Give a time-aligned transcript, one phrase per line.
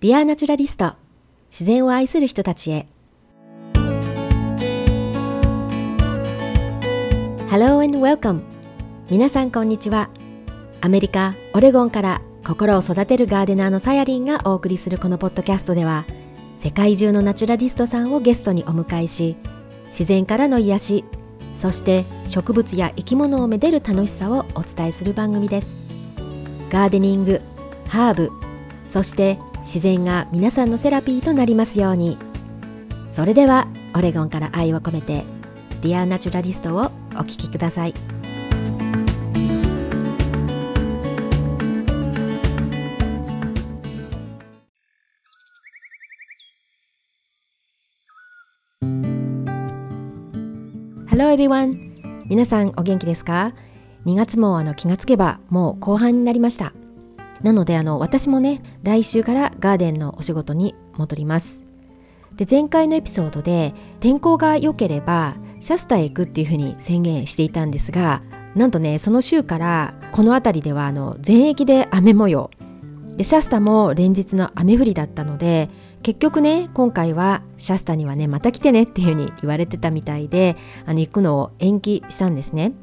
[0.00, 0.92] Dear Naturalist
[1.50, 2.86] 自然を愛する人たちへ。
[7.50, 8.42] Hello and welcome
[9.10, 10.08] 皆さんこんにちは。
[10.80, 16.06] アメリカ・オレゴンから心を育てるガーデナーのさやりんがお送りするこのポッドキャストでは
[16.58, 19.34] 世界中のナチュラリストさんをゲストにお迎えし
[19.86, 21.04] 自然からの癒し
[21.56, 25.66] そして植物や生き物をめでる楽しさをお伝えする番組です。
[26.70, 27.40] ガーデニング
[27.88, 28.30] ハーブ
[28.88, 32.16] そして自然が皆さんのセラピーとなりますように。
[33.10, 35.24] それではオレゴンから愛を込めて
[35.82, 37.94] Dear Naturalist をお聴きください。
[51.10, 52.24] Hello everyone.
[52.26, 53.52] 皆さんお元気ですか
[54.06, 56.72] ？2月もあの気がつけばもう後半になりました。
[57.42, 61.64] なのであの私もね来週からガーデンのお仕事に戻ります。
[62.36, 68.22] で前回のエピソードで天候が良ければシャスタへ行くっていうふうに宣言していたんですが
[68.54, 72.50] なんとねその週からこの辺りではあの全域で雨模様。
[73.16, 75.70] でシャスタも連日の雨降りだったので
[76.04, 82.74] 結局ね今回はシャスタにはねまた来てねっていうふうに言われてたみたいであの行くのを延期したんですね。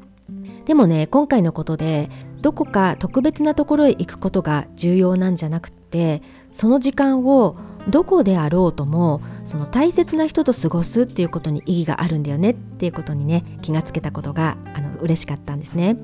[0.66, 7.56] でもね今回のことでどこか特別なところへ行くことが重要なんじゃなくってその時間を
[7.88, 15.96] どこであろうともその大切な人と過ごすっていうことに意義があるんだよねっていうことにね気がつけたことがあの嬉しかったんですね。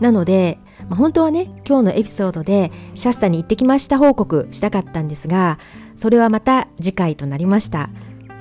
[0.00, 5.60] なので、まあ、本当はね今日のエピソードでシャスタに行ってきました報告したかったんですが
[5.96, 7.90] それはまた次回となりました。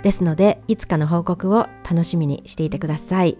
[0.01, 3.37] ですのでいつかの報告を楽しみにしていてください。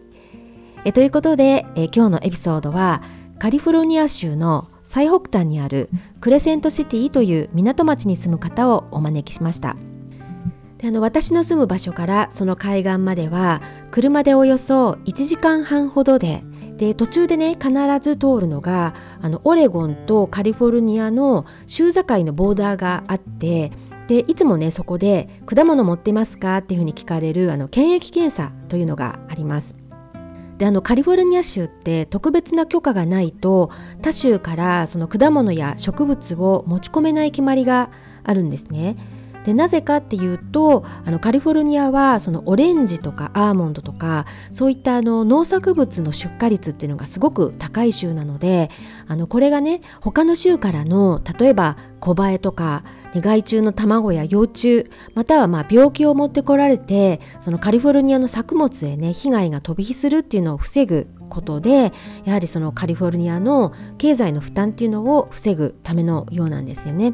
[0.84, 3.02] えということでえ今日のエピソードは
[3.42, 5.89] カリフォルニア州の最北端にある
[6.20, 9.78] クレセントシティという港町に住む方をお招きしました
[10.78, 16.44] であの私の住む場所からその海岸までは車でおよそ1時間半ほどで
[16.78, 18.94] で途中でね必ず通るのが
[19.24, 23.72] あのオレゴンとカリフォルニアの州境のボーダーがあって
[24.07, 29.81] でいつもねそこで「果物持ってますか?」っていうふうに聞かれるあの検疫検査というのがあります。
[30.61, 33.72] であのカリフォルニア州って特別な許可がないと
[34.03, 37.89] 他州からその果物や植物を持ち込めない決まりが
[38.23, 38.95] あるんですね。
[39.44, 48.69] でなぜかっていうとあのカリフォルニアはそのオレンジとかアーモンドとかそういったあの農作物の出荷率っていうのがすごく高い州なので
[49.07, 52.83] あのこれがね他の州からの例えば小バエとか
[53.19, 54.85] 害虫の卵や幼虫
[55.16, 61.91] またはまあ病気を持ってこられてそのカリフォルニアの作物へね被害が飛び火するっていうのを防ぐことで
[62.23, 67.13] やはりそのカリフォルニアの経済の負担っていうのを防ぐためのようなんですよね。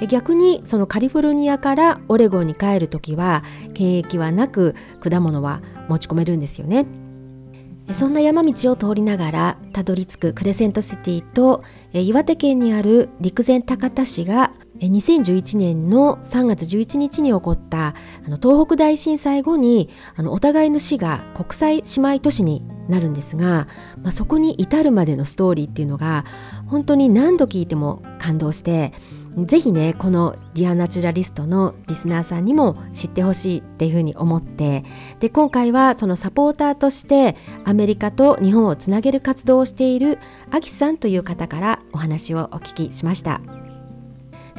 [0.00, 6.86] で逆にそのカリフォルニアからオレゴンに帰る時は検疫はなく果物は持ち込めるんですよね。
[7.92, 17.94] そんな山道を通りながらたどり着くクレセントシティと岩手県にある陸前高田市が2011年の3月11日に起こった
[18.26, 23.68] あの東北大震災後にあのお互いの市が国際姉妹都市になるんですが、
[24.02, 26.24] まあ、そこに至るまでのストーリーっていうのが
[26.66, 28.92] 本当に何度聞いても感動して
[29.36, 34.84] ぜひねこの Dear Naturalist のリスナーさんにも知ってほしいっていうふうに思って
[35.18, 40.18] で今回はそのサポーターとしてアメリカと日本をつなげる活動をしている
[40.50, 43.40] アキさんという方からお話をお聞きしました。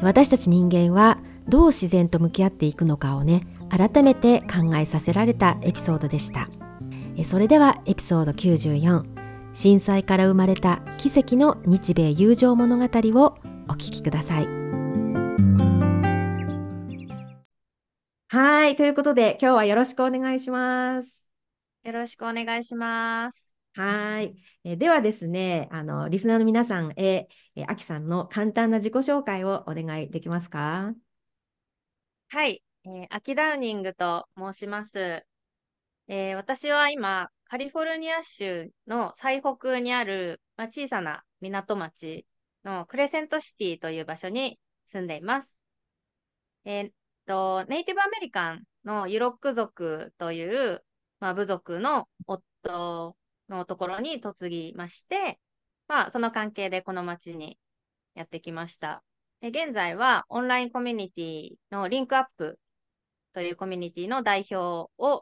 [0.02, 6.50] 私たち人間はどう自然と向き合っていくのかをね改めて考えさせられたエピソードでした
[7.24, 9.16] それではエピソード94
[9.54, 13.38] 震災から生まれた奇跡の日米友情物語を
[13.70, 14.48] お聞きください。
[18.28, 18.76] はい。
[18.76, 21.26] ということで、今日はよろしくお願いします。
[21.84, 23.45] よろしくお願いします。
[23.76, 24.38] はい。
[24.64, 30.94] えではですね、あの、リスナーの皆さんへ、えあきさんの簡単な自己紹介をお願いできますか？
[32.30, 32.64] はい。
[32.86, 35.26] えー、アキダウニングと申します。
[36.08, 42.26] えー、私は今、カリフォルニア州の最北にある、まあ、小さな港町
[42.64, 45.58] のクレセントシティという場所に住んでいます。
[46.64, 46.92] えー、
[47.26, 50.82] と、ネイティブアメリカンのユロック族という、
[51.20, 53.18] まあ、部族の夫
[53.50, 55.40] のところに嫁ぎまして、
[55.88, 57.60] まあ、その関係でこの町に
[58.16, 59.04] やってきました。
[59.42, 62.60] で現在はオンラインコミュニティのリンクアップ
[63.34, 65.22] というコミュニティの代表を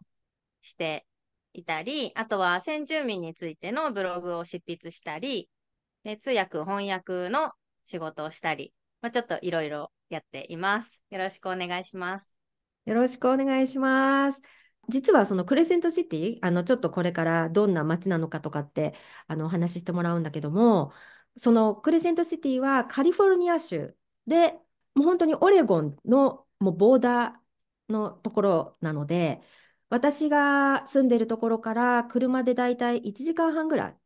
[0.62, 1.06] して
[1.54, 5.50] いたり、あとは先住民についてのブログを執筆したり、
[6.04, 7.52] で通訳、翻訳の
[7.86, 11.02] 仕事をしたり、まあ、ちょっといろいろやっています。
[11.10, 12.32] よろしくお願いします。
[12.86, 14.63] よろしくお願いします。
[14.90, 18.94] 実はそのクレセントシティ、あのちょっとこれからどんな街なのかとかって
[19.28, 20.92] あのお話ししてもらうんだけども、
[21.38, 23.96] そのクレセントシティはカリフォルニア州
[24.28, 24.54] で、
[24.96, 29.42] もう本当にオレゴンのもうボーダーのところなので、
[29.90, 33.98] 私が住んでるところから車でだいたい1時間半ぐらい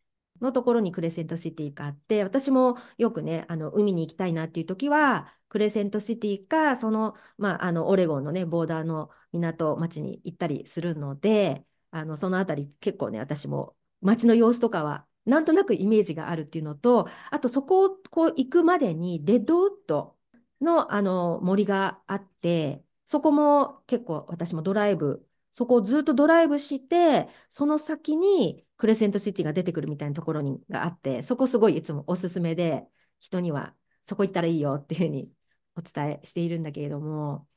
[0.41, 20.15] のところにクレセントシティがあって、私もよくね、あの海に行きたいなっていう時は、クレセントシティか、その、まあ、あのオレゴンのね、ボーダーの港町に行ったりするので、あのそのあたり結構ね、私も街の様子とかはなんとなくイメージがあるっていうのと、あとそこをこう行くまでにデッドウッド
[20.61, 32.87] のあの森があって、そこも結構私もドライブ、そこをずっとドライブして、その先にクレセントシティが出てくるみたいなところにがあって、そこすごいいつもおすすめで、
[33.19, 33.73] 人には
[34.05, 35.31] そこ行ったらいいよっていうふうに
[35.77, 37.47] お伝えしているんだけれども。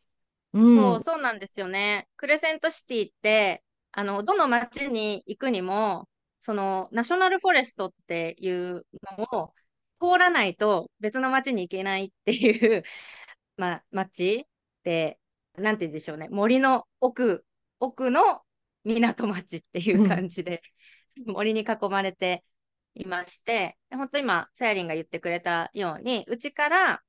[0.53, 2.09] うん、そう、そうなんですよね。
[2.17, 3.63] クレセントシティって、
[3.93, 6.09] あの、どの町に行くにも、
[6.41, 8.87] その、ナショナルフォレストっていう
[9.19, 9.55] のを
[10.01, 12.83] 通らないと別の町に行けないっていう
[13.57, 14.47] ま、町
[14.83, 15.19] で、
[15.57, 16.29] なんて言うんでしょうね。
[16.31, 17.45] 森の奥、
[17.81, 18.43] 奥の
[18.85, 20.63] 港町っていう感じで、
[21.27, 22.45] 森に囲まれて
[22.95, 27.03] いまして、本当今、さやりんが言ってくれたように、うちから、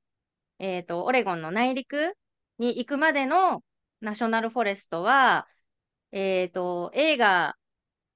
[0.61, 2.13] えっ、ー、と、オレゴンの内陸
[2.59, 3.63] に行くまでの
[3.99, 5.47] ナショナルフォレストは、
[6.11, 7.55] えっ、ー、と、映画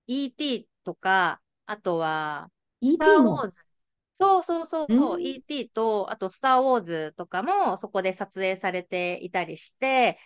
[0.05, 0.67] E.T.
[0.83, 2.51] とか、あとは、
[2.83, 3.53] スター・ウォーズ。
[4.19, 5.69] そうそうそう、E.T.
[5.69, 10.19] と、あと、スター・ウォーズとかもそこで撮影されていたりして、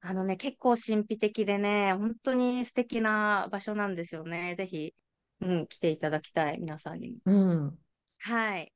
[0.00, 4.54] あのね、結構神秘的でね、本当に素敵な場所なんですよね。
[4.54, 4.94] ぜひ、
[5.40, 7.16] うん、来ていただきたい、皆さんにも。
[7.24, 7.78] うん。
[8.20, 8.72] はい。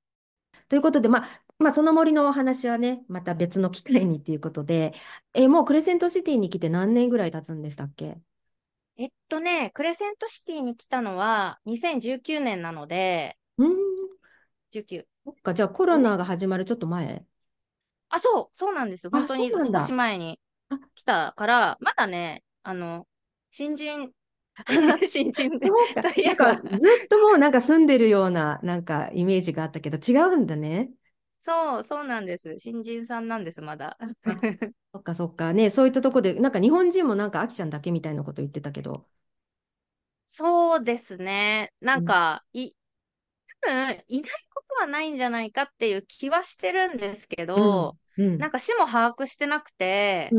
[0.69, 4.93] ということで、まあ、まあ、その森のお話はね、また別の機会にっていうことで、
[5.32, 8.20] え、もうクレセントシティに来て何年ぐらい経つんでしたっけ？
[8.96, 13.76] えっとね、クレセントシティに来たのは2019年なので、うん。
[14.72, 15.08] 19。
[15.25, 17.25] そっか、じゃあコロナが始まるちょっと前。
[18.08, 19.08] あ、そう、そうなんです。
[19.10, 20.40] 本当に少し前に
[20.94, 23.08] 来たから、まだね、あの、
[23.50, 24.12] 新人、
[25.08, 26.64] 新人で、そうか、なんかず
[27.05, 30.90] っともうなんか住んでるようななんかイメージがあったけど、違うんだね。
[31.44, 32.59] そう、そうなんです。
[32.59, 33.97] 新人さんなんです、まだ。
[34.93, 35.53] そっかそっか。
[35.53, 39.06] ね、そういったとこで、なんか日本人もなんかあきちゃんだけみたいなこと言ってたけど。
[40.27, 41.73] そうですね。
[41.81, 42.77] なんか、うん、い、
[43.61, 50.31] 多分、いないことはないんじゃないかっていう気はしてるんですけど、うんうん、なんか市も把握してなくて、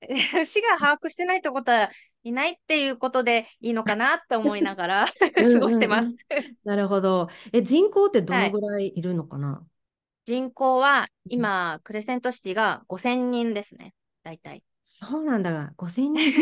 [0.46, 1.90] 市が把握してないってことは
[2.22, 6.16] いないっていうことでいいのかなって思いながら 過ごしてます。
[6.64, 7.28] なるほど。
[7.52, 9.73] え、人口ってどのぐらいいるのかな、はい
[10.24, 14.62] 人口は今、クレセントシティが5000人ですね、大体。
[14.82, 16.32] そうなんだ、5000人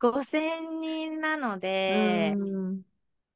[0.00, 2.34] ？5000人なので、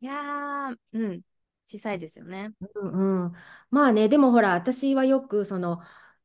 [0.01, 1.21] いやー、うん、
[1.67, 2.53] 小さいですよね。
[2.75, 3.33] うんうん、
[3.71, 5.81] まあね、でもほら、私はよく、その、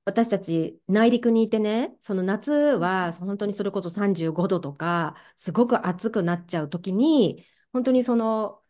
[0.05, 8.63] 私たち内陸にいてね、その夏は本当にそれこそ35度とか、すごく暑くなっちゃうときに、本当にその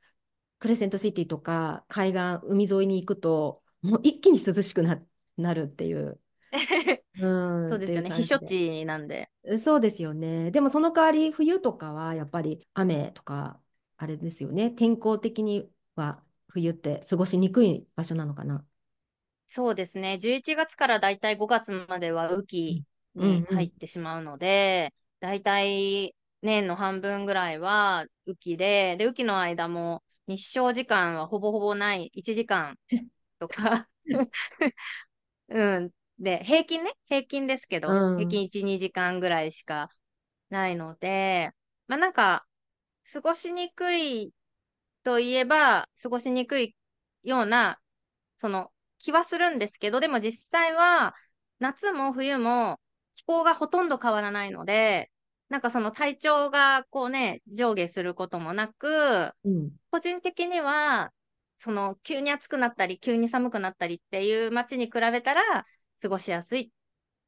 [0.59, 5.01] クレセントシティとか海岸、海沿いに行くと、もう一気に涼しくな、
[5.37, 6.19] なるっていう。
[7.19, 8.09] うん、そうですよね。
[8.09, 9.29] 避暑地なんで。
[9.63, 10.51] そうですよね。
[10.51, 13.59] でもその代わり冬とかはやっぱり雨とか
[13.97, 14.71] あれですよね。
[14.71, 18.65] 天候的には冬って過ごしにくい場所なのかな。
[19.47, 20.17] そうですね。
[20.19, 22.83] 11月からだいたい5月までは雨季
[23.15, 32.75] に入ってしまうので、だいたい年の半分ぐらいは雨季で、で、雨季の間も日照時間はほぼほぼない1時間
[33.39, 33.87] とか。
[35.49, 35.91] うん。
[36.19, 39.89] で、平均ね、平均ですけど、うん、平均1、2時間ぐらいしか
[40.49, 41.51] ないので、
[41.87, 42.45] まあなんか、
[43.11, 44.33] 過ごしにくい
[45.03, 46.75] といえば、過ごしにくい
[47.23, 47.79] ような、
[48.37, 51.15] その気はするんですけど、でも実際は、
[51.59, 52.79] 夏も冬も
[53.15, 55.11] 気候がほとんど変わらないので、
[55.49, 61.11] なんかその体調がこうね、上下することもなく、うん、個人的には
[61.59, 65.65] その急に暑くなったり急に寒くなったりっていう街に比べたら
[66.01, 66.71] 過ごしやすい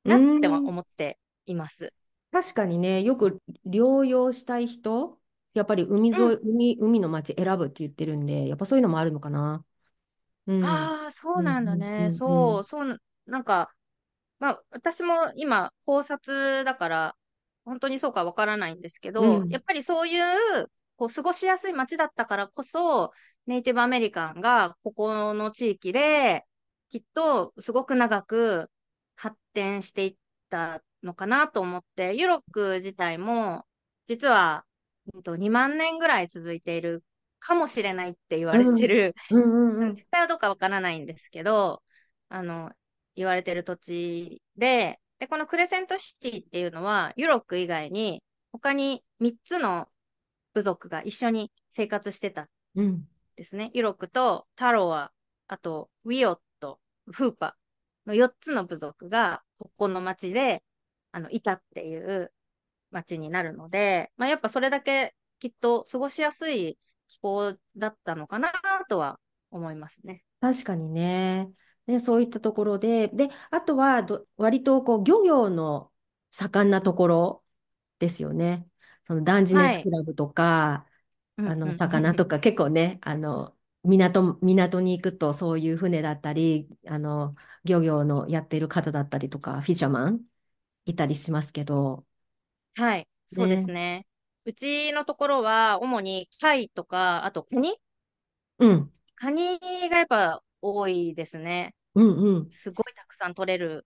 [0.04, 1.94] なって思っています。
[2.32, 5.20] 確かにね、よく療養したい人、
[5.54, 9.66] やっぱり海沿い、うん、海、海の街選ぶって言ってるんで、やっぱそういうのもあるのかな。
[10.48, 12.10] うん、ああ、そうなんだね。
[12.12, 13.74] そう、そう、なんか、
[14.40, 17.16] まあ、私も今、考察だから、
[17.66, 23.12] 本当にそうかわからないんですけど、うん、やっぱりそういう、こう、過ごしやすい街だったからこそ、
[23.48, 26.46] ネイティブアメリカンがここの地域で
[26.90, 28.70] きっとすごく長く
[29.16, 30.16] 発展していっ
[30.50, 33.66] たのかなと思って、ユロック自体も、
[34.08, 34.66] 実は、
[35.06, 37.04] 2万年ぐらい続いている
[37.40, 39.16] かもしれないって言われてる、
[39.96, 41.82] 絶対はどうかわからないんですけど、
[42.30, 42.72] あの、
[43.16, 48.22] 言われてる土地で、で、このクレセントシティっていうのは、ユロック以外に、
[48.52, 49.88] 他に3つの
[50.54, 52.50] 部族が一緒に生活してた。
[52.82, 53.08] ん
[53.42, 53.66] ですね。
[53.66, 55.12] うん、ユロックとタロア、
[55.48, 56.80] あとウィオット、
[57.12, 57.58] フーパ
[58.06, 60.64] の4つの部族がここの町で
[61.12, 62.32] あのいたっていう
[62.92, 68.52] 町になるので、まあ、やっぱそれだけきっと過ごしやすい気候だったのかな
[68.88, 69.20] とは
[69.50, 70.24] 思いますね。
[70.40, 71.52] 確かにね。
[71.88, 75.92] ね、そういったところで、で、あとはど割とこう漁業の
[76.30, 77.44] 盛んなところ
[77.98, 78.68] ですよね。
[79.06, 80.91] そのダンジネスクラブとか、はい、
[81.48, 90.22] あの魚とか結構ね、あの港、港に行くとそういう船だったり、あの漁業のやっている方だったりとか、フィッシャーマン
[90.86, 92.06] いたりしますけど。
[92.76, 94.06] はい、そうですね。
[94.46, 97.76] うちのところは主に貝とか、あとカニ？
[98.60, 98.92] うん。
[99.16, 101.76] カニがやっぱ多いですね。
[101.96, 102.50] うんうん。
[102.52, 103.86] すごいたくさん取れる。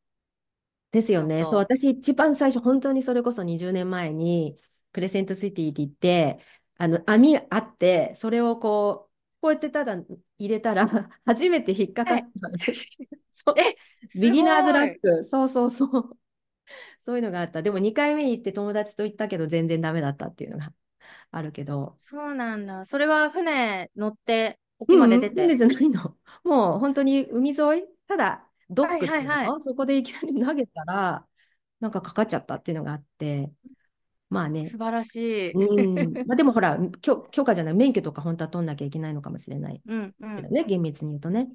[0.92, 1.44] ですよね。
[1.44, 4.58] そう、私一番最初、本当にそれこそ20年前に、
[4.94, 6.40] クレセントシティって言って、
[6.78, 9.96] あの、網あって、それをこう、こうやってただ
[10.38, 10.88] 入れたら、
[11.26, 12.50] 初めて引っかかった。
[13.32, 13.56] そう。
[13.60, 13.76] え、
[14.20, 15.24] ビギナーズラック。
[15.24, 16.18] そうそうそう。
[17.00, 17.62] そういうのがあった。
[17.62, 20.74] でも2回目に行って友達と行ったけど全然ダメだったっていうのが
[21.32, 21.96] あるけど。
[21.98, 22.86] そうなんだ。
[22.86, 25.44] それは船乗って沖まで出て？
[25.44, 26.18] 船じゃないの。
[26.44, 31.28] もう本当に海沿い、ただドックっていうの、はいはいはい、そこでいきなり投げたら、
[31.80, 33.52] なんかかかっちゃったっていうのがあって、
[34.36, 34.66] まあね。
[34.68, 35.52] 素晴らしい。
[35.52, 39.82] うん まあ、でもほら許、許可じゃない、免許とか本当は取んなきゃいけないのかもしれない。
[39.86, 41.50] うんうん、ね、厳密に言うとね。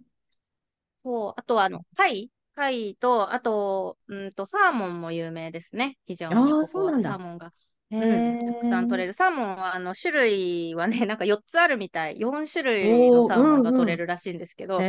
[1.05, 5.99] そう、あとはあの、貝貝と、あと、うんと、サーモンも有名ですね。
[6.07, 6.67] 非常にここは。
[6.67, 7.11] そうなんだ。
[7.11, 7.53] サーモンが。
[7.93, 9.13] うん、たくさん取れる。
[9.13, 12.21] サーモンは、あの、種類はね、 なんか4つあるみたい。
[12.21, 14.85] 4種類のサーモンが取れるらしいんですけど、うん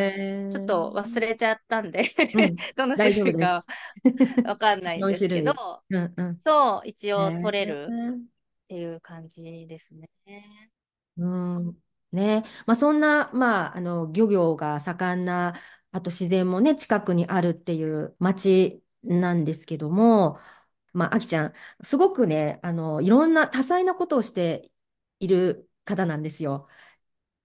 [0.46, 2.04] うん、ちょっと忘れちゃったんで
[2.76, 3.64] どの種類か
[4.46, 5.54] わかんないんですけど、
[5.90, 10.10] うんうん、そう、一応取れるっていう感じですね。
[11.18, 11.78] うん。
[12.12, 12.44] ね。
[12.66, 15.56] まあ、そんな、まあ、あの、漁業が盛んな、
[15.92, 20.40] あと自然もね、近くにあるっていう町なんですけども、
[20.94, 24.72] まあ、あきちゃん、すごくね、あの、いろんな多彩なことをして
[25.20, 26.68] いる方なんですよ。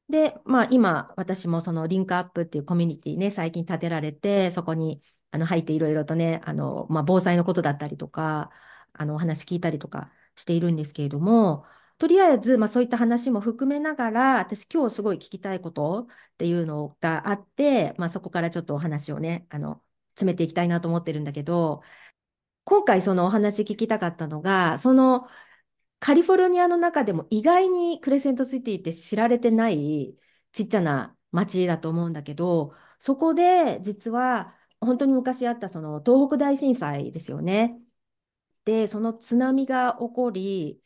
[0.09, 8.51] で、まあ、今、私もそのリンクアップっていうコミュニティね、最近立てられて、そこにあの入っていろいろとね、あの、まあ、防災のことだったりとか、
[8.93, 11.65] あの、お話聞いたりとかしているんですけれども、
[11.99, 21.83] とりあえず、まあ、そういった話も含めながら、私今日すごい聞きたいことっていうのがあって、まあ、そこからちょっとお話をね、あの、詰めていきたいなと思ってるんだけど、
[22.67, 25.29] 今回そのお話聞きたかったのが、その
[26.01, 30.17] カリフォルニアの中でも意外にクレセントシティって知られてない
[30.53, 37.81] ちっちゃな町だと思うんだけど、そこで実は本当に昔あったその東北大震災ですよね。
[38.65, 40.83] で、その津波が起こり、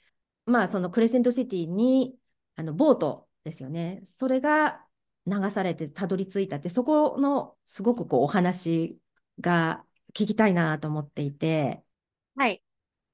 [0.47, 2.19] まあそのクレセントシティに
[2.57, 4.03] あのボートですよね。
[4.19, 4.85] それが
[5.27, 8.99] 流されてたどり着いたって、そこのすごくこうお話
[9.41, 11.83] が聞きたいなと思っていて、
[12.37, 12.63] はい。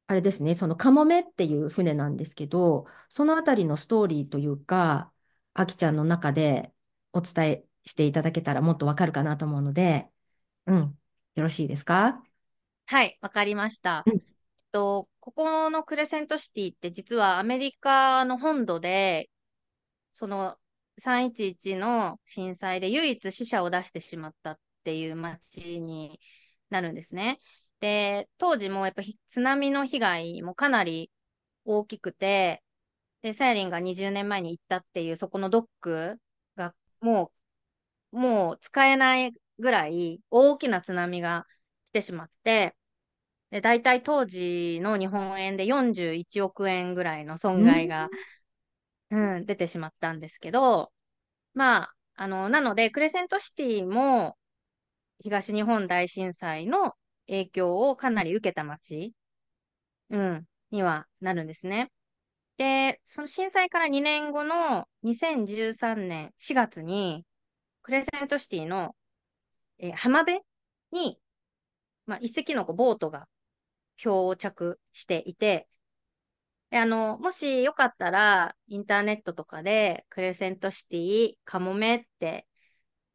[0.08, 5.12] あれですね、そのカモメっていう船なんですけど、そのあたりのストーリーというか、
[5.54, 6.72] あきちゃんの中で
[7.12, 10.08] お伝えしていただけたらもっとわかるかなと思うので、
[10.66, 10.98] うん、
[11.34, 12.22] よろしいですか？
[12.86, 14.04] はい、わかりました。
[14.06, 14.20] うん、
[14.70, 19.28] と、ここのクレセントシティって実はアメリカの本土で、
[20.12, 20.56] その
[20.98, 26.20] 311の震災で唯一死者を出してしまったっていう街に
[26.70, 27.38] なるんですね。
[27.80, 31.10] で、当時もやっぱ津波の被害もかなり
[31.64, 32.62] 大きくて、
[33.22, 36.18] で、サヤリンが20年前に行ったっていう、そこのドック
[36.56, 37.32] がも
[38.12, 41.46] う、もう使えないぐらい大きな津波が
[41.90, 42.76] 来てしまって、
[43.50, 48.08] で、大体当時の日本円で41億円ぐらいの損害が、
[49.10, 50.92] うん、出てしまったんですけど、
[51.54, 54.36] まあ、あの、なので、クレセントシティも、
[55.20, 56.92] 東日本大震災の
[57.26, 59.14] 影響をかなり受けた町、
[60.10, 61.90] うん、にはなるんですね。
[62.58, 67.24] で、その震災から2年後の2013年4月に、
[67.82, 68.96] クレセントシティの、
[69.78, 70.40] えー、浜辺
[70.92, 71.18] に、
[72.06, 73.28] まあ、一隻のボートが
[73.96, 75.68] 漂着していて、
[76.72, 82.46] あの、もしよかったら、インターネットとかで、クレセントシティ、カモメって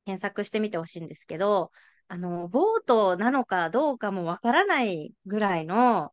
[0.05, 1.71] 検索してみてほしいんですけど、
[2.11, 6.11] あの、ボートなのかどうかもわからないぐらいの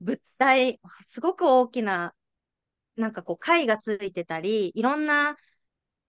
[0.00, 2.14] 物体、すごく大きな、
[2.94, 5.36] なんかこう貝がついてたり、いろんな、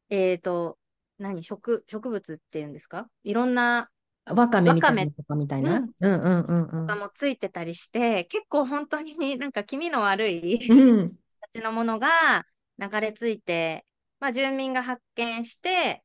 [0.09, 0.77] えっと、
[1.17, 3.09] 何、植、植物っていうんですか？
[3.23, 3.89] いろんな
[4.25, 5.77] わかめみたいなとかみたいな？
[5.77, 6.87] うんうんうんうんうん。
[6.87, 11.17] とかもついてたりして、結構本当に なんか気味の悪いうん。
[11.53, 12.45] 形のものが
[12.77, 13.83] 流れ着いて、
[14.19, 16.03] まあ、住民が発見して、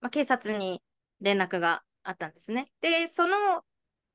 [0.00, 0.82] まあ、警察に
[1.20, 2.70] 連絡があったんですね。
[2.80, 3.64] で、その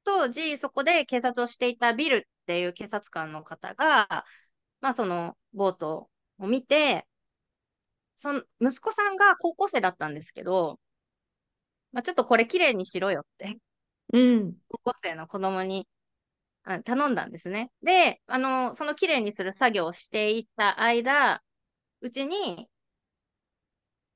[0.04, 4.26] 当時、そこで警察をしていたビルっていう警察官の方が、
[4.82, 7.08] まあ、そのボートを見て、
[8.18, 10.80] その息子さんが高校生だったんですけど、
[11.92, 13.58] まあ、ちょっとこれきれいにしろよって、
[14.14, 14.56] うん。
[14.70, 15.88] 高校生の子供に
[16.64, 17.72] あ頼んだんですね。
[17.84, 21.42] で、あの、そのきれいにする作業をしていた間、
[22.02, 22.70] うちに、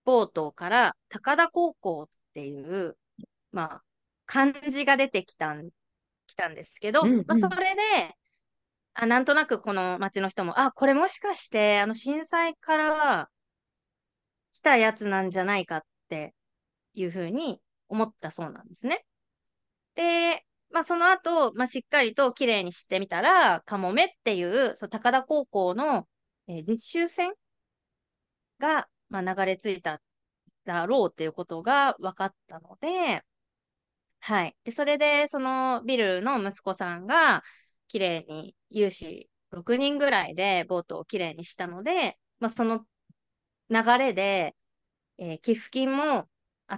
[0.03, 2.97] ボートから高田高校っていう、
[3.51, 3.83] まあ、
[4.25, 5.69] 漢字が出てきたん、
[6.27, 7.81] きたんですけど、うんうんまあ、それで、
[8.93, 13.29] あ、なんとなくこの町の人も、あ、これもしかして、あの震災から
[14.51, 16.35] 来たやつなんじゃないかって
[16.93, 19.05] いうふうに思ったそうなんですね。
[19.95, 26.07] で、まあ、その後、まあ、しっかりと綺麗にしてみたら、カモメっていう、そう高田高校の、
[26.47, 27.33] えー実習船
[28.59, 30.01] が、まあ、流れ着いた
[30.65, 33.23] だろうっていうことが分かったので、
[34.19, 34.55] はい。
[34.63, 37.43] で、それで、そのビルの息子さんが、
[37.87, 42.85] 綺麗に、有志6人ぐらいでボートを綺麗にしたので、まあ、その
[43.69, 44.55] 流れで、
[45.19, 46.29] えー寄付金も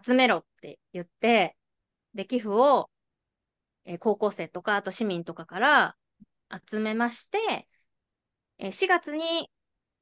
[0.05, 1.57] 集めろって言って、
[2.15, 2.91] で、寄付を、
[3.85, 5.97] えー高校生とか、あと市民とかから
[6.69, 7.67] 集めまして、
[8.59, 9.51] えー4月に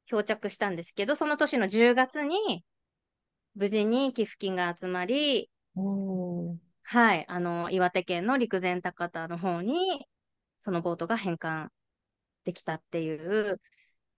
[0.08, 2.66] 漂着したんですけど、その年の10月に、
[3.56, 5.52] 無事に寄付金が集まり、
[6.92, 10.08] はい、あの、岩手県の陸前高田の方に、
[10.66, 11.72] そのボートが返還
[12.46, 13.62] できたっていう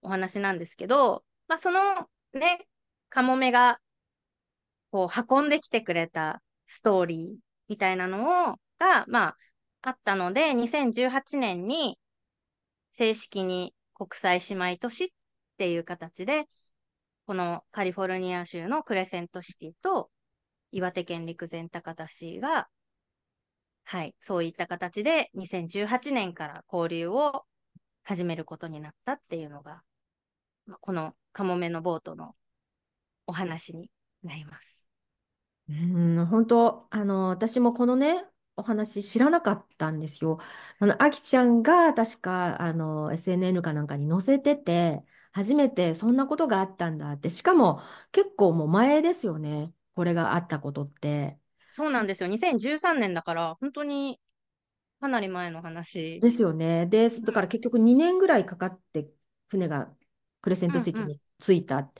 [0.00, 2.66] お話なんですけど、まあ、そのね、
[3.10, 3.78] カモメが、
[4.90, 9.36] こう、運んできてくれたストーリーみたいなのを、が、まあ、
[9.82, 11.98] あったので、2018年に
[12.92, 15.08] 正式に国際姉妹都市っ
[15.58, 16.48] ていう形で、
[17.26, 20.10] このカリフォルニア州のクレセントシティと
[20.72, 22.68] 岩手県陸前高田市が、
[23.84, 27.44] はい、そういった形で2018年から交流を
[28.04, 29.82] 始めることになったっていうのが、
[30.80, 32.34] このカモメのボートの
[33.26, 33.90] お話に
[34.22, 34.86] なります。
[35.68, 35.72] う
[36.22, 38.24] ん、本当、あの、私もこのね、
[38.56, 40.38] お話知らなかったんですよ。
[40.78, 47.80] あの、あきちゃんが確か、あの、SNN かなんかに載せてて、初めてそんなことがあったんだって、しかも
[48.12, 49.72] 結構もう前ですよね。
[49.94, 51.38] これがあったことって。
[51.70, 52.28] そうなんですよ。
[52.28, 54.20] 2013年だから、本当に
[55.00, 56.20] かなり前の話。
[56.20, 56.86] ですよね。
[56.86, 59.10] で、うんだから結局2年ぐらいかかって
[59.48, 59.94] 船が
[60.40, 61.90] クレセントシティうんうんに着いた。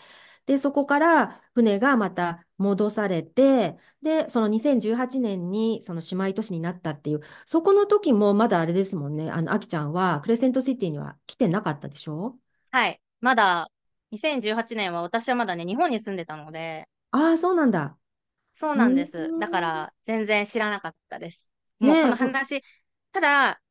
[0.46, 9.30] で、そこから船がまた戻されて、で、その2018年にその姉妹都市になったっていう、そこの時もまだあれですもんね。
[9.30, 12.38] あの、あきちゃんはクレセントシティには来てなかったでしょ？
[12.70, 13.00] はい。
[13.20, 13.70] まだ、
[14.10, 17.98] 2018年は私はまだね、日本に住んでたので、ああ、そうなんだ。
[18.54, 19.34] そううなんです。
[19.38, 21.50] だから、全然知らなかったです。
[21.78, 22.62] もうこねえの話、
[23.12, 23.62] ただ、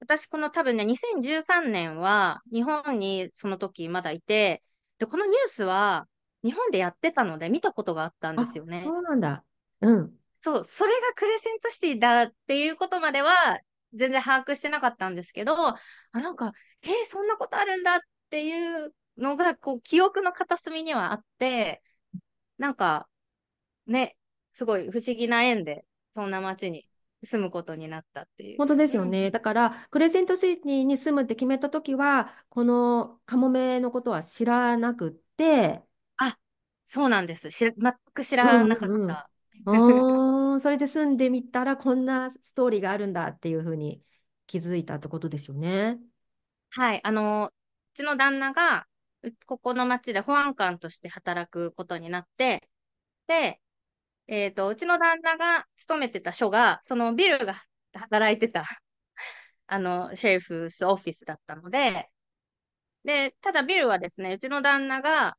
[0.00, 4.62] 私この多分ね、2013年は日本にその時まだいて、
[4.98, 6.08] で、このニュースは
[6.44, 8.94] 日本でやってたので見たことがあったんであ、すよね。
[8.94, 9.44] そうなんだ。
[9.80, 10.18] うん。
[10.42, 13.60] そう、それがクレセントシティだっていうことまでは
[13.94, 15.78] 全然把握してなかったんですけど、あ、
[16.12, 21.82] なんか、えーそんなことあるんだっていうのが、こう、記憶の片隅にはあって、
[22.58, 23.08] なんか、
[23.86, 24.16] ね、
[24.54, 26.88] すごい不思議な縁で、そんな街に
[27.24, 28.64] 住むことになったっていう。
[28.64, 29.30] 本当ですようんね。
[29.30, 35.84] だから、クレセントシティに住むって決めたときは、このカモメのことは知らなくって、
[36.16, 36.38] あ、
[36.86, 37.50] そうなんです。
[37.50, 39.22] し全く知うらなかっんうん
[39.66, 40.60] うん。
[40.60, 44.02] それで住んでみたら、こんなストーリーがあるんだっていうふうに
[44.46, 46.00] 気づいたってことですよね。
[46.70, 47.52] はい、あの、う
[47.94, 48.87] ちの旦那が、う
[49.46, 52.68] ここの町で保安官として働くことになって、
[53.28, 53.60] で、
[54.28, 57.62] えっと、うちの旦那が勤めてた署が、そのビルが
[57.94, 58.64] 働いてた、
[59.68, 62.10] あの、シェリフスオフィスだったので、
[63.04, 65.36] で、ただビルはですね、うちの旦那が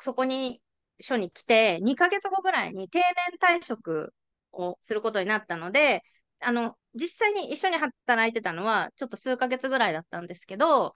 [0.00, 0.62] そこに、
[1.00, 4.14] 署に来て、2ヶ月後ぐらいに定年退職
[4.52, 6.02] をすることになったので、
[6.40, 10.94] あの、実際に一緒に働いてたのは、ちょっと数ヶ月ぐらいだったんですけど、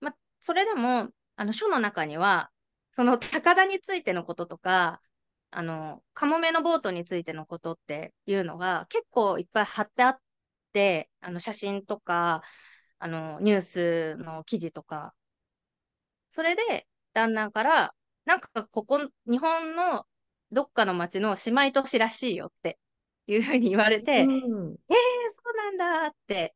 [0.00, 2.50] ま、それでも、あの、署の中には、
[2.96, 5.02] その高田についてのこととか、
[5.50, 10.18] あの、カモメのボートについてのことっていうのが結構いっぱい貼ってあっ
[10.72, 12.42] て、あの写真とか、
[12.98, 15.14] あのニュースの記事とか、
[16.30, 17.94] それで旦那から、
[18.24, 20.06] なんかここ、日本の
[20.52, 22.78] どっかの町の姉妹都市らしいよって
[23.26, 24.36] いうふうに言われて、うん、えー、
[25.30, 26.54] そうなんだって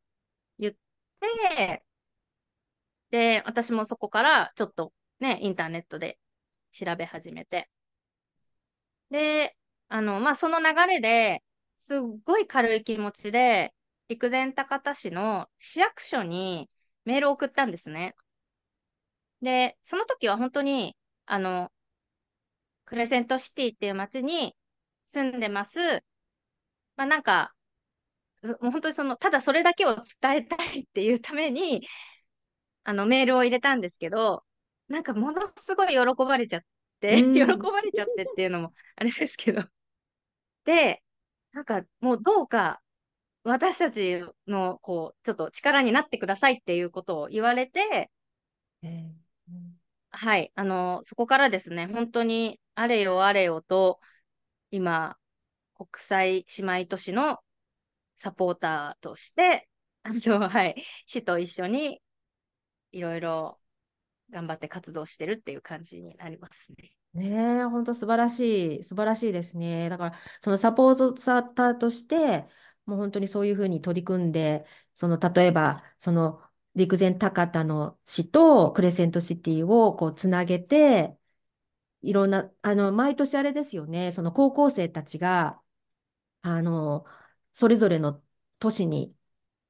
[0.59, 0.75] 言っ
[1.21, 1.85] て、
[3.11, 6.19] で、私もそこからちょっとね、インターネットで
[6.73, 7.71] 調べ始めて。
[9.11, 9.57] で、
[9.89, 11.43] あの、まあ、その流れで、
[11.77, 13.75] すっごい軽い気持ちで、
[14.09, 16.69] 陸前高田市の市役所に
[17.05, 18.15] メールを送ったんですね。
[19.43, 20.97] で、その時は本当に、
[21.27, 21.71] あの、
[22.85, 24.55] クレセントシティっていう街に
[25.07, 25.79] 住んでます。
[26.97, 27.55] まあなんか、
[28.61, 31.87] もう本当にその、ただそれだけを伝えたいっていうために、
[32.91, 34.45] あの、メールを入れたんですけど、
[34.89, 36.63] なんかものすごい喜ばれちゃっ
[36.99, 39.63] て、うん 喜ばれちゃってっていうのもあれですけど。
[40.65, 41.01] で、
[41.53, 42.83] なんかもうどうか
[43.45, 48.11] 私たちのこう、ちょっと力になってくださいっていうことを言われて、
[48.83, 49.13] えー
[49.51, 54.01] うんはい、あの、そこからですね、本当にあれよあれよと、
[54.73, 55.17] 今、
[55.75, 57.39] 国際姉妹都市の
[58.17, 59.69] サポーターとして、
[60.03, 62.03] あの、はい、市と一緒に
[62.93, 63.61] いろいろ
[64.31, 66.91] 頑張って活動してるっていう感じになりますね。
[67.13, 69.89] ねえ、本当素晴らしい、素晴らしいですね。
[69.89, 72.47] だから、そのサポートサーターとして、
[72.87, 76.41] もう本当にそういうふうに取り組んで、その例えば、その
[76.77, 81.17] 陸前高田の市とクレセントシティをこうつなげて、
[82.03, 85.61] いろんな、あの、毎年あれですよね、その高校生たちが、
[86.43, 87.05] あの、
[87.53, 88.23] それぞれの
[88.61, 89.15] 都市に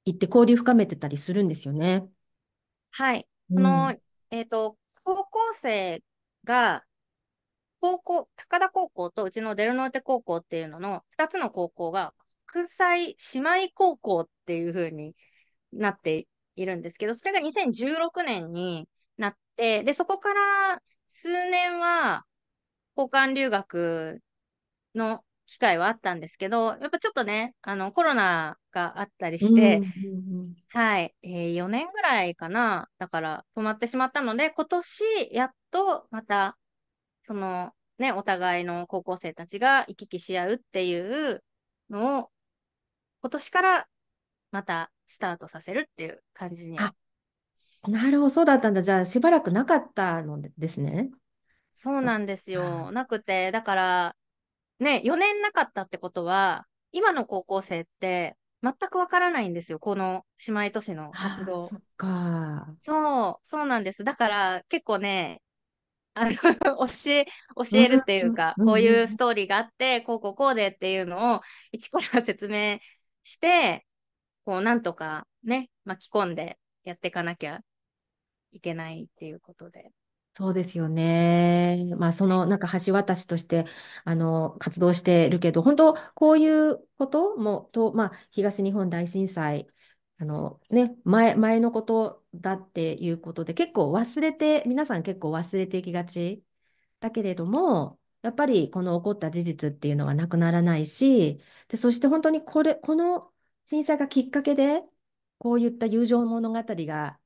[0.06, 2.11] 行って交流深めてたりするんですよね。
[2.90, 3.29] はい。
[3.50, 3.96] うんこの、
[4.31, 6.03] えっと、高校生
[6.44, 6.85] が、
[7.81, 12.14] 高校、高田高校とうちのデルノーテ高校っていうのの2つの高校が
[12.46, 15.14] 国際姉妹高校っていう風に
[15.72, 16.26] なって
[16.57, 22.26] いるんですけど、それが2016年になって、で、そこから数年は
[22.96, 24.22] 交換留学
[24.94, 29.82] の機会はあったんですけど、やっぱちょっとね、あの、コロナがあったりして、
[30.68, 32.88] はい、えー、4年ぐらいかな。
[32.98, 36.56] だから止まってしまったので、今年やっとまた、
[37.24, 41.42] そのね、お互いの高校生たちが行き来し合うっていう
[41.90, 42.30] のを、
[43.20, 43.88] 今年から
[44.52, 46.78] またスタートさせるっていう感じに
[47.88, 48.84] なるほど、そうだったんだ。
[48.84, 51.10] じゃあ、しばらくなかったのですね。
[51.74, 52.92] そうなんですよ。
[52.92, 54.16] なくて、だから、
[54.80, 59.78] ね、4年なかったってことは、今の高校生って全くわからないんですよ。
[59.78, 61.66] この姉妹都市の活あ動。
[61.68, 62.66] そっか。
[62.82, 64.04] そう、そうなんです。
[64.04, 65.42] だから結構ね、
[66.14, 66.30] あの
[66.88, 71.40] 教え、教えるっていうか、うんこういうストーリーがあって、こうこうこうでっていうのを
[71.72, 72.78] 一から説明
[73.22, 73.86] して、
[74.44, 77.60] こうなんとかね、巻き込んでやっていかなきゃ
[78.52, 79.92] いけないっていうことで。
[80.34, 81.84] そうですよね。
[81.98, 83.66] まあ、そのなんか橋渡しとして
[84.04, 89.66] あの活動してるけど、本当こういうこともと、まあ、東日本大震災
[90.18, 96.42] あの、ね、前、前のことだっていうことで結構忘れて皆さん結構忘れていきがち
[97.00, 103.32] だけれどもやっぱりこの起こった事実っていうのはなくならないしでそして本当にこれこの
[103.66, 104.82] 震災がきっかけで
[105.38, 107.19] こういった友情物語が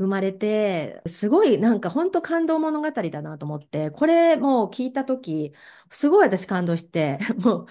[0.00, 5.52] 生まれて、すごいなんか本当感動物語だなと思って、これもう聞いたとき、
[5.90, 7.66] すごい私感動して、 もう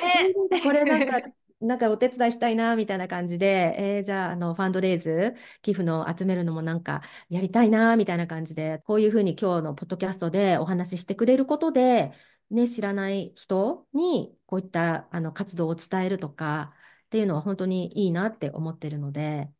[0.00, 0.34] ね。
[0.62, 1.22] これなんか、
[1.60, 12.12] なんかお手伝いしたいなみたいな感じで、えーじゃあ、あのファンドレイズ、寄付の集めるのもなんかやりたいなみたいな感じで、こういうふうに今日のポッドキャストでお話ししてくれることで、
[12.50, 16.74] ね、知らない人にこういったあの活動を伝えるとか
[17.06, 19.50] っていうのは本当にいいなって思ってるので、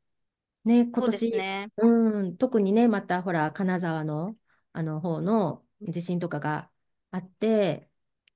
[0.64, 1.72] ね、今年、ね。
[1.76, 4.36] うん、特にね、またほら、金沢の、
[4.72, 6.70] あの方の地震とかが
[7.10, 7.90] あって、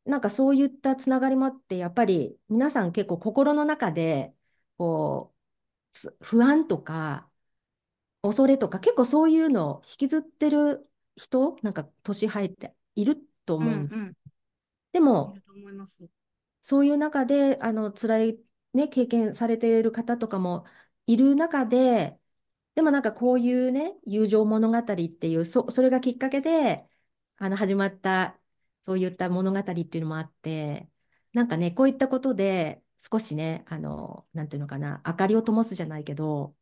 [0.05, 4.35] なんかそういったつながりもあって、やっぱり皆さん結構心の中で、
[4.79, 5.37] こう、
[5.93, 7.31] つ不安とか、
[8.23, 13.75] 恐れとか、結構そういうのを引きずってる人、なんか年入っているとうん思う。
[13.75, 14.17] うん。
[14.93, 15.99] でも、いると思います。
[16.63, 18.41] そういう中で、あの、辛い、
[18.75, 20.65] ね、経験されている方とかも
[21.07, 22.19] いる中で、
[22.75, 26.89] でもなんかこういうね、友情物語っていう、そ、それがきっかけで、
[27.39, 28.39] あの、始まった、
[28.83, 30.91] そういった物語っていうのもあって、
[31.33, 36.57] なんかね、こういったことで、少しね、あの、なんていうのかな、明かりを灯すじゃないけど、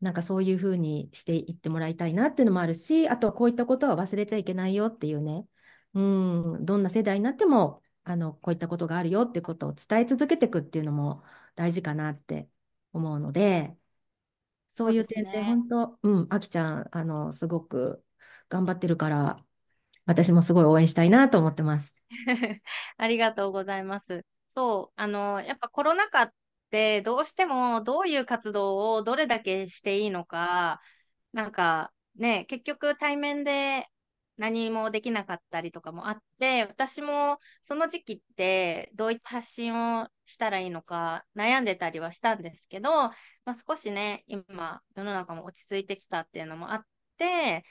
[0.00, 5.46] なんかそういうふうにしていってもらいたいなっていうのもあるし、あとはこういったことは忘れちゃいけないよっていうね、
[5.94, 6.00] う
[6.58, 12.48] ん、どんな世代になっても、あの、こういったことがあるよってことを伝え続けていくっていうのも大事かなって
[12.96, 13.76] 思うので、
[14.68, 15.42] そそういう点で。
[15.44, 18.04] 本当、うん、あきちゃん、あの、すごく
[18.48, 19.44] 頑張ってるから、
[20.06, 21.94] 私もすごい応援したいなと思ってます。
[22.96, 24.24] ありがとうございます。
[24.54, 26.34] そう、あの、やっぱコロナ禍っ
[26.70, 30.80] てどうしてもどういう活動をどれだけしていいのか、
[31.32, 33.88] なんかね、結局対面で
[34.36, 43.14] 何もできなかったりとかもあって、私もその時期ってどういった発信をしたらいいのか悩んでたりはしたんですけど、ま
[43.46, 46.86] あ、少しね、今世の中も落ち着いてきたっていうのもあっ
[47.18, 47.64] て、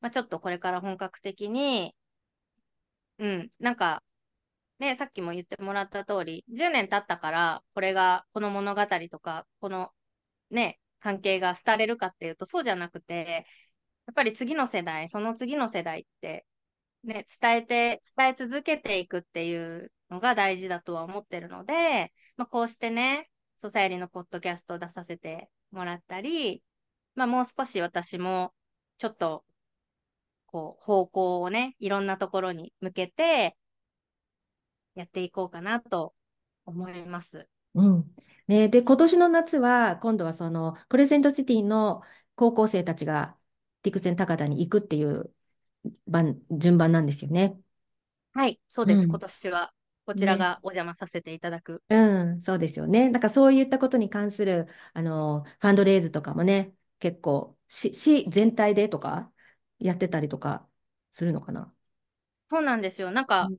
[0.00, 1.94] まあ、ちょっとこれから本格的に、
[3.18, 4.02] うん、なんか
[4.82, 9.92] ね、さっきも言ってもらった通り、10年経ったから、これが、この物語とか、この
[10.50, 13.46] ね、関係が廃れるかっていうと、そうじゃなくて、
[14.12, 16.46] っぱり次の世代、その次の世代って、
[17.04, 26.62] ね、伝えて、伝え続けていくっていうのが大事だとは思ってるので、まあ、こうしてね、ソサエリのポッドキャストを出させてもらったり、
[27.14, 28.52] まあ、もう少し私も、
[28.98, 29.44] ちょっと、
[30.46, 33.56] こう、方向をね、いろんなところに向けて、
[34.94, 36.14] やっていこうかなと
[36.66, 37.48] 思います。
[37.74, 38.14] うん。
[38.46, 42.02] ね、で、今年の夏は、今度はその、クレセントシティの
[42.34, 43.36] 高校生たちが、
[43.82, 45.32] ティクセン高田に行くっていう
[46.06, 47.58] 番、順番なんですよね。
[48.32, 49.06] はい、そうです。
[49.08, 49.20] 今うん。
[49.20, 49.72] 年は
[50.06, 50.38] こちらね。
[50.38, 51.82] がお邪魔させていただく。
[51.88, 53.10] うん、そうですよね。
[53.10, 59.30] なんかそういったことに関する、あの、ファンドレイズとかもね、結構、市、市全体でとか、
[59.78, 60.66] やってたりとか
[61.10, 61.74] するのかな？
[62.50, 63.10] そうなんですよ。
[63.10, 63.58] なんか、うん。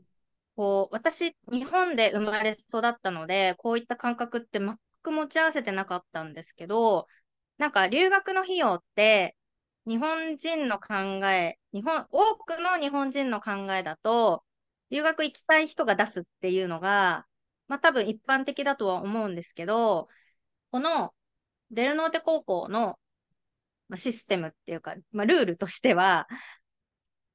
[0.56, 7.08] こう、私、日本で生まれ育ったので、こういった感覚って全く持ち合わせてなかったんですけど、
[7.58, 9.38] なんか留学の費用って、
[9.88, 10.94] 日本人の考
[11.28, 14.44] え、日本、多くの日本人の考えだと、
[14.90, 17.26] 留学行きたい人が出すっていうのが、
[17.68, 20.08] まあ多分一般的だとは思うんですけど、
[20.72, 21.14] この
[21.72, 23.00] デルノーテ高校の
[23.90, 26.28] まあ、システムっていうか、まあ、ルールとしては、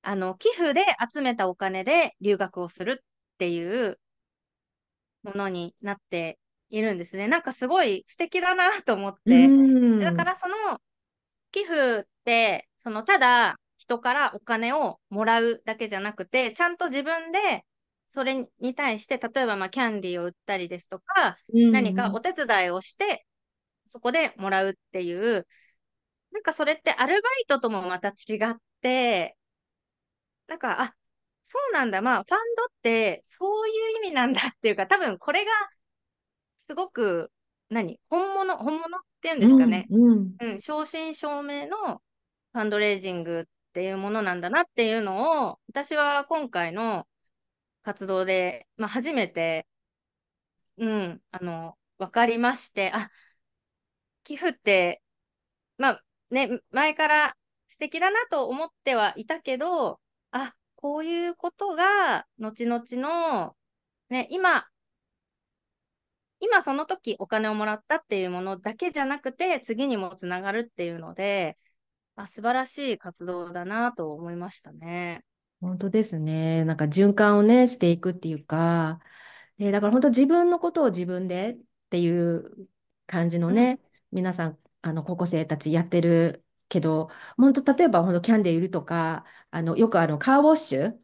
[0.02, 0.80] あの、寄付で
[1.12, 4.00] 集めたお金で留学をするっていう
[5.22, 6.38] ものになって
[6.70, 7.28] いるんですね。
[7.28, 9.54] なんかすごい素敵だなと思っうて。
[9.98, 10.24] だかん。
[10.24, 10.54] らその
[11.52, 12.06] 寄付
[12.78, 17.64] そのただ人からお金をもらうだけじゃなくて、ちゃんと自分で
[18.12, 21.72] それに対して、例えばまあキャンディーを売ったりですとか、うん。
[21.72, 23.26] 何かお手伝いをして、
[23.86, 25.46] そこでもらうっていう、
[26.32, 29.36] なんかそれってアルバイトともまた違って、
[30.46, 30.96] なんか、あ、
[31.42, 32.02] そうなんだ。
[32.02, 35.50] まあ、ファンドってそういう意味なんだっていうか、多分これが
[36.56, 37.32] すごく、
[37.70, 39.48] 何本物、本物っていうんうん。
[39.48, 39.86] ですかね。
[39.90, 40.36] うん。
[40.40, 42.02] うん、正真正銘の
[42.52, 47.06] ファンドレイジングっていうものなんだなっていうのを、私は今回の
[47.82, 49.66] 活動で、まあ、初めて、
[50.78, 53.10] うん、あの、わかりまして、あ、
[54.24, 55.02] 寄付って、
[55.78, 57.36] まあね、前から
[57.68, 60.00] 素敵だなと思ってはいたけど、
[60.32, 63.56] あ、こういうことが、後々の、
[64.10, 64.68] ね、今、
[66.40, 71.58] 今その時お金をもらったっていうものだけじゃなくて、次にもつながるっていうので、
[72.18, 75.24] あ、素晴らしい活動だなと思いましたね。
[75.60, 76.64] 本当ですね。
[76.64, 79.00] なんか循環をね、していくっていうか、
[79.58, 81.58] で、だから本当自分のことを自分でっ
[81.90, 82.68] ていう
[83.06, 83.80] 感じのうん、ね、
[84.12, 90.98] 皆さん、あの高校生たちやってるけど、本当例えば本当キャンディー売るとか、あのよくあのカーウォッシュ、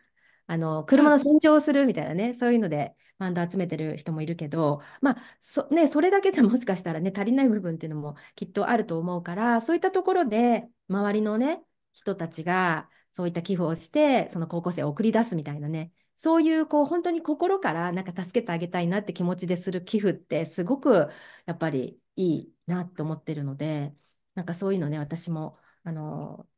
[0.46, 21.08] あのうん、車の洗浄をするみたいなね、そういうのでファンド集めてる人もいるけど、まあそ、ね、それだけでもしかしたらね、足りない部分っていうのもきっとあると思うから、そういったところで周りのね、人たちがそういった寄付をして、その高校生を送り出すみたいなね、そういうこう本当に心からなんか助けてあげたいなって気持ちでする寄付ってすごく
[21.46, 23.94] やっぱりいいなと思ってるので、
[24.34, 26.48] なんかそういうのね、私も、あの、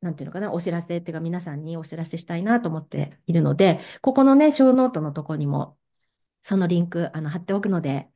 [0.00, 5.78] なんていうのかな、お知らせっていうか皆さんにお知らせしたいなと思っているので、ここのね、ショーノートのとこにも
[6.42, 8.10] そのリンク、あの、貼っておくので、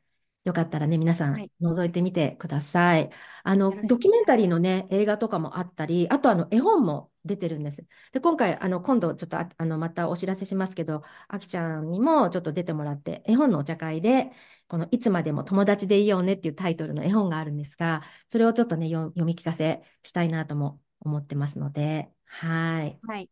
[0.46, 1.50] よかったらね、皆さん、はい。
[1.60, 3.10] 覗いてみてください。
[3.42, 4.46] あの、よろしくおドキュメンタリー。
[4.48, 7.84] のね、映画とかもあったり、あと、あの、絵本も出てるんです。
[8.12, 14.30] で、今回、あの、今度、ちょっとあ、あの、またお知らせしますけど、あきちゃんにもちょっと出てもらって、絵本のお茶会で、
[14.68, 23.00] この、いつまでも友達でいようねっていうタイトルの絵本があるんですが、それをちょっとね、よ読み聞かせしたいなとも思ってますので、はい。
[23.02, 23.30] はい。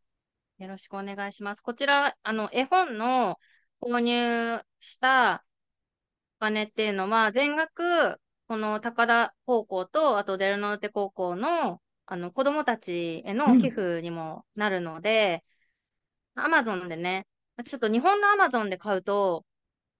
[0.58, 1.60] よろしくお願いします。
[1.60, 3.38] こちら、あの、絵本の
[3.80, 5.53] 購入したお
[6.38, 13.70] 金っていうのは、全額、この高田高校と、あとデルノーテ高校の、あの、子供たちへの寄うん。
[13.70, 15.44] 付にもなるので、
[16.34, 17.26] アマゾンでね、
[17.66, 19.44] ちょっと日本のアマゾンで買うと、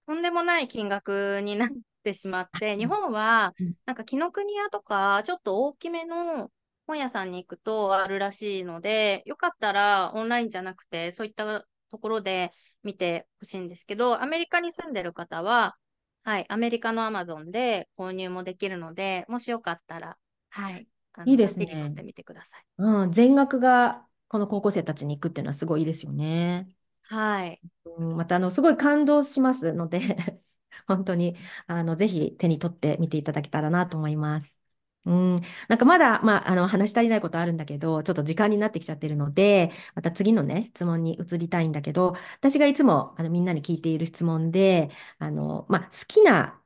[0.07, 1.71] とんでもない金額になっ
[2.05, 3.55] てしまって、日本は、
[3.87, 6.51] なんか紀ノ国屋とか、ちょっと大きめの
[6.87, 15.77] 本屋さんに行くとあるらしいので、よかったらオンラインじゃなくて、そういったところで見てほしいんですけど、アメリカに住んでる方は、
[16.25, 20.17] はい、アメリカのアマゾンで購入もできるので、もしよかったら、
[20.51, 20.87] はい、
[21.27, 21.93] いいですね。
[21.95, 22.65] てみてください。
[22.79, 26.69] うん、全額がこの高校生たちに行くっていうのはすごいいいですよね。
[27.03, 27.61] はい。
[27.85, 30.01] うん、またあのすごい感動しますので
[30.89, 34.64] 本当にあのぜひ手に取ってみていただけたらなと思います。
[35.07, 46.59] うん、なんかまだ、まあ、あの話し足りないことあるんだけど、ちょっと時間になってきちゃってるので、また次のね、質問に移りたいんだけど、私がいつもあのみんなに聞いている質問で、あの、まあ、好きな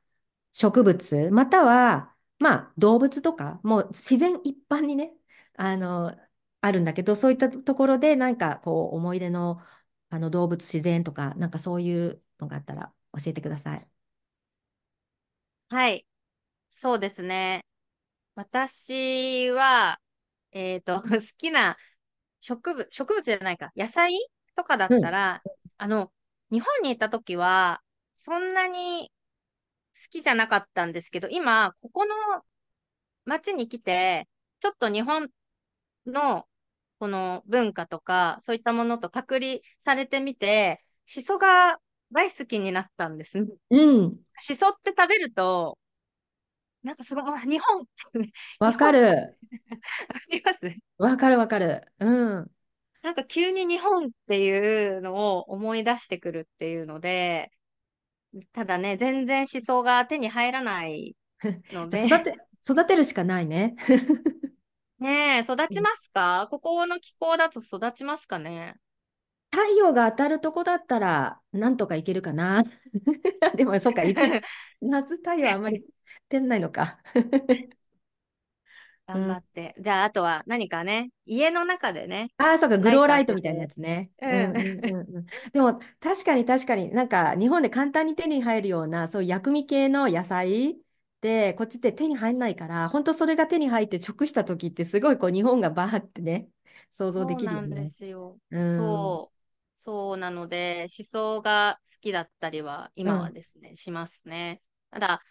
[0.53, 5.13] 植物、または、まあ、動物とか、もう自然一般にね、
[5.57, 6.17] あの、
[6.61, 9.61] あるんだけど、そういったところで、なんかこう、思い出の、
[10.09, 13.89] あの動物、自然とか、なんかそういうのがあったら教えてください。
[15.69, 16.05] はい。
[16.71, 17.65] そうですね。
[18.39, 19.99] 私は、
[20.51, 21.77] えっと、 好きな
[22.41, 24.13] 植物、植物じゃないか、野菜
[24.55, 25.01] とかだっうん。
[25.01, 25.43] たら、
[25.77, 26.13] あの、
[26.51, 27.83] 日本にいた時は、
[28.15, 29.11] そんなに
[29.95, 32.15] 好きじゃなかったんですけど、今、ここの
[33.25, 34.27] 町に来て、
[34.59, 35.29] ちょっと日本
[36.07, 36.47] の
[36.99, 41.79] この文化とか、そういったものと隔離されてみて、シソが
[42.11, 43.47] 大好きになったんですね。
[43.69, 44.19] うん。
[44.39, 45.77] シソって食べると、
[46.89, 49.37] なんかすごい、あ日本、日 わか本、 ある。
[50.31, 50.79] ります？
[50.97, 51.91] わかるわかる。
[51.99, 52.51] うん。
[53.01, 57.51] なんか急に日本っていうのを思い出してくるっていうので、
[58.53, 61.15] ただね、全然思想が手に入らない
[61.71, 63.75] ので、 育て、育てるしかないね。
[64.99, 68.75] ねえ、育ちまうんすかここの気候だと育ちますかね？
[69.63, 72.63] 太陽が当たるとこだったら、なんとかいけるかな。
[73.57, 74.37] でも、そっか、一、
[74.81, 75.85] 夏太陽あんまり
[76.29, 77.01] 出ないのか。
[77.53, 77.75] うん。
[79.07, 79.75] 頑張って。
[79.79, 84.11] じゃあ、あとは何かね、家の中でね、ああ、そうか、グローライトみたいなやつね。
[84.21, 84.41] うん。
[84.51, 85.25] うんうんうんうん。
[85.51, 90.75] でも、確かに確かになんか、日本で簡単に手に入るような、そういう薬味系の野菜っ
[91.21, 96.49] て、こっちって手に入んないから、本当それが手に入って直した時って、すごいこう、日本がバーってね、
[96.91, 97.91] 想像でそうなんできるよね。
[97.91, 98.39] すよ。
[98.51, 99.17] うん。
[99.17, 99.38] そう。
[99.79, 103.31] そうなので、思想が好きだったりは、今はうん。
[103.31, 104.61] ですね、しますね。
[104.91, 105.23] ただ、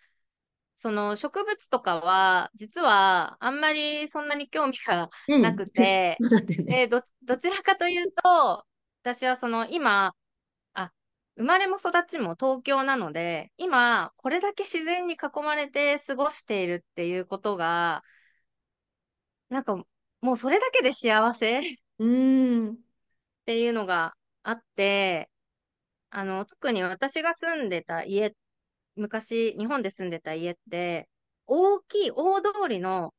[0.76, 5.42] その植物とかは、実はあんまりそんなに興味がうん。
[5.42, 6.80] なくて、 そうだってね。
[6.80, 8.66] で、ど、どちらかというと、
[9.02, 10.14] 私はその今、
[10.74, 10.92] あ、
[11.36, 18.04] 生まれも育ちも東京なので、今、これだけ自然に囲まれて過ごしているっていうことが、
[19.50, 19.76] なんか
[20.20, 21.62] もうそれだけで幸せっ
[21.98, 22.78] うん。
[23.46, 24.14] ていうのが
[24.48, 25.30] あって、
[26.10, 28.34] あの、特に私が住んでた家、
[28.96, 31.08] 昔、日本で住んでた家って、
[31.46, 33.14] 大きい大通りの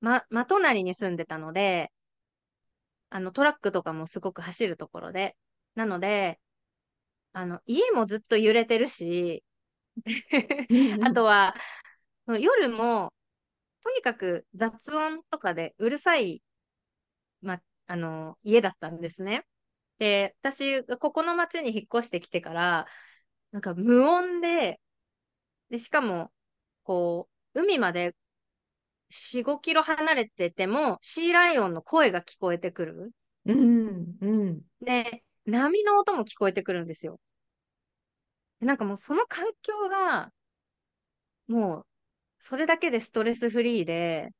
[0.00, 1.92] ま、真隣に住んでたので、
[3.10, 5.36] あの、トラックとかもすごく走るところで。
[5.74, 6.40] なので、
[7.32, 9.44] あの、家もずっと揺れてるし。
[11.04, 11.54] あとは、
[12.28, 13.12] 夜も、
[13.82, 16.42] とにかく雑音とかでうるさい、
[17.42, 19.44] ま、あの、家だったんですね。
[20.00, 22.88] で、私がここの町に引っ越してきてから、
[23.52, 24.80] なんか無音で、
[25.70, 26.32] で、しかも、
[26.84, 28.16] こう、海まで
[29.34, 33.12] 4、5キロ離れてても、シーライオンの声が聞こえてくる。
[33.46, 34.18] うん。
[34.20, 37.18] うんで、波の音も聞こえてくるんですよ。
[38.60, 40.32] でなんかもうその環境が、
[41.48, 41.86] もう、
[42.40, 44.30] それだけでストレスフリーで、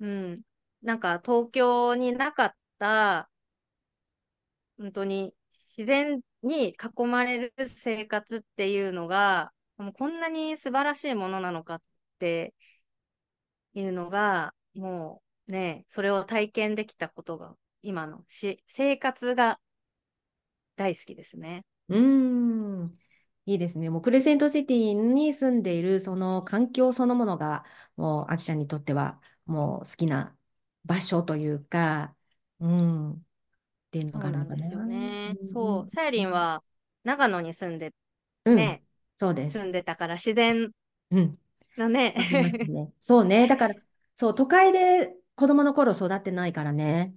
[0.00, 0.42] うん。
[0.82, 3.30] なんか東京になかった、
[4.78, 11.82] 本当に自然に囲まれる生活っていうのが、もうこんなに素晴らしいものなのかっ
[12.18, 12.54] て
[13.74, 19.60] いうのが、もうね、それを体験できたことが、今のし生活が
[20.76, 21.64] 大好きですね。
[21.88, 22.98] うん。
[23.46, 23.90] いいですね。
[23.90, 27.64] もうクレセントシティに住んでいるその環境そのものが、
[27.96, 30.36] もうアキちゃんにとってはもう好きな
[30.84, 32.16] 場所というか、
[32.60, 33.26] うん、
[34.00, 35.38] っていうのがあるんですようね。
[35.44, 35.86] そう。
[35.86, 36.62] んさやりんは
[37.04, 37.94] 長野に住んで、
[38.52, 38.84] ね、
[39.18, 39.56] そうです。
[39.58, 40.72] 住んでたから自然
[41.10, 41.38] うん、
[41.76, 42.14] なね。
[42.66, 42.92] ね。
[43.00, 43.46] そうね。
[43.46, 43.74] だから、
[44.14, 47.14] そう、都会で子供の頃育ってないからね。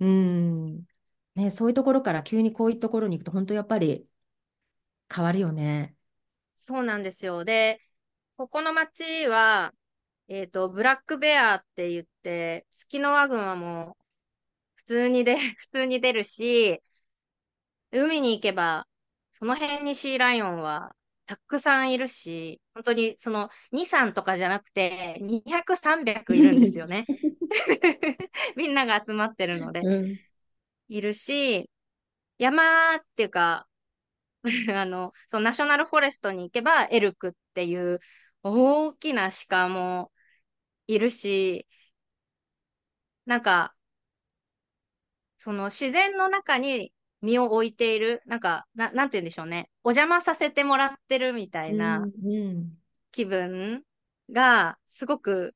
[0.00, 0.86] うん。
[1.34, 4.10] ね、そういうところから急にこういうところに行くと、本当やっぱり
[5.14, 5.96] 変わるよね。
[6.54, 7.44] そうなんですよ。
[7.44, 7.80] で、
[8.36, 9.74] ここの町は、
[10.28, 14.05] えっと、ブラックベアって言って、ツキノワグマも普
[14.86, 16.82] 通にで、 普通に出るし、
[17.92, 18.86] 海に行けば、
[19.34, 20.94] その辺にシーライオンは
[21.26, 27.10] たくさんいるし、本当にその2、3とかじゃなくて、200、300いるんですよね。
[28.56, 30.18] みんなが集まってるので、うん。
[30.88, 31.70] いるし、
[32.38, 33.68] 山っていうか、
[34.76, 38.00] あの、そのナショナルフォレストに行けばエルクっていう
[38.44, 40.12] 大きな鹿も
[40.88, 41.68] いるし、
[43.26, 43.75] なんか、
[45.46, 46.92] その自然の中に
[47.22, 49.70] 身を置いている、なんか、な、なんて言うんでしょうね。
[49.84, 52.76] お邪魔させてもらってるみたいなうん。
[53.12, 53.84] 気分
[54.32, 55.54] がすごく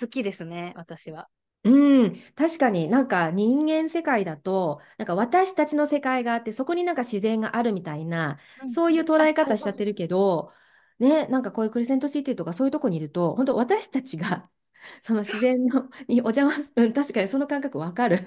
[0.00, 1.28] 好きですね、私は。
[1.64, 9.34] うん、確かになんか人間世界だと、なんか私たちの世界があって、そこになんか自然があるみたいな、うんそういう捉あ、え。
[9.34, 10.52] 方しちゃってるけど、
[11.00, 14.48] ね、なんかこういうクリセントシティとかそういうとこにいると、本当私たちが
[15.02, 18.18] その自然のにお邪魔す、うん、確かにその感覚わかる。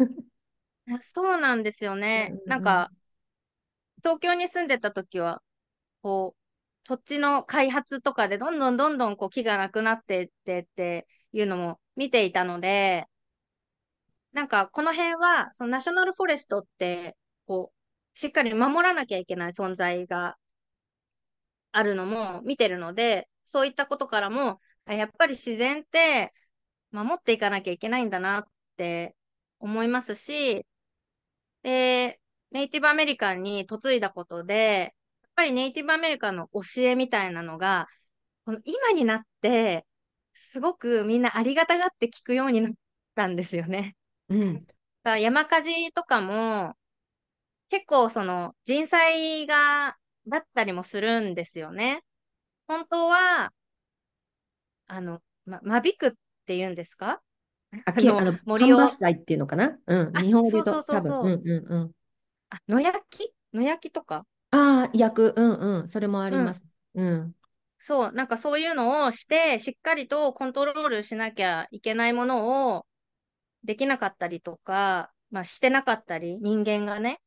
[0.89, 2.33] あそうなんですようね。
[2.45, 2.91] なんんうんか、
[3.97, 5.41] 東京に住んでた時は、
[6.01, 6.39] こう、
[6.85, 13.07] 土地の開発とかでどんどんどんどんこう木がなくなっていってっていうのも見ていたので、
[14.31, 17.17] なんかこの辺は、そのナショナルフォレストって、
[17.47, 20.37] こう、しっかり守らなきゃいけない存在が
[21.71, 26.33] あるのも見てるので、そういったことからも、あやっぱり自然って
[26.91, 28.43] 守っていかなきゃいけないんだなっ
[28.77, 29.15] て
[29.59, 30.65] 思いますし、
[31.63, 32.19] で、
[32.51, 37.87] ネイティブアメリカンに嫁いだことで、やっぱりネイティブアメリカンの教えみたいなのが、
[38.45, 39.85] この今になって、
[40.33, 42.73] すごくみんなありがたがって聞くようになっ
[43.15, 43.97] たんですよね。
[44.29, 44.65] うん
[45.03, 46.75] だから山火事とかも、
[47.69, 49.97] 結構その人災が、
[50.27, 52.03] だったりもするんですよね。
[52.67, 53.53] 本当は、
[54.87, 56.11] あの、ま、間引くっ
[56.45, 57.21] て言うんですか？
[57.85, 59.77] あ、け、あの、森を、間伐採っていうのかな？
[59.87, 61.33] うん、あ、日本語でそうそうと多分、そうそう。
[61.33, 61.91] うんうんうん。
[62.49, 63.33] あ、野焼き？
[63.53, 64.25] 野焼きとか？
[64.51, 66.45] ああ、役、うんうん、それもありうん。
[66.45, 66.63] ます。
[66.95, 67.35] うん。
[67.77, 72.85] そう、なんかそういうのをして、しっかりとコントロールしなきゃいけないものを
[73.63, 77.21] できなかったりとか、まあしてなかったり、人間がね、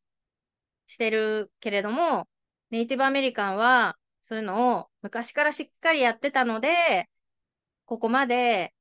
[0.88, 2.28] してるけれども、
[2.70, 3.96] ネイティブアメリカンは
[4.28, 7.08] そういうのを昔からしっかりやってたので、
[7.86, 8.74] ここまで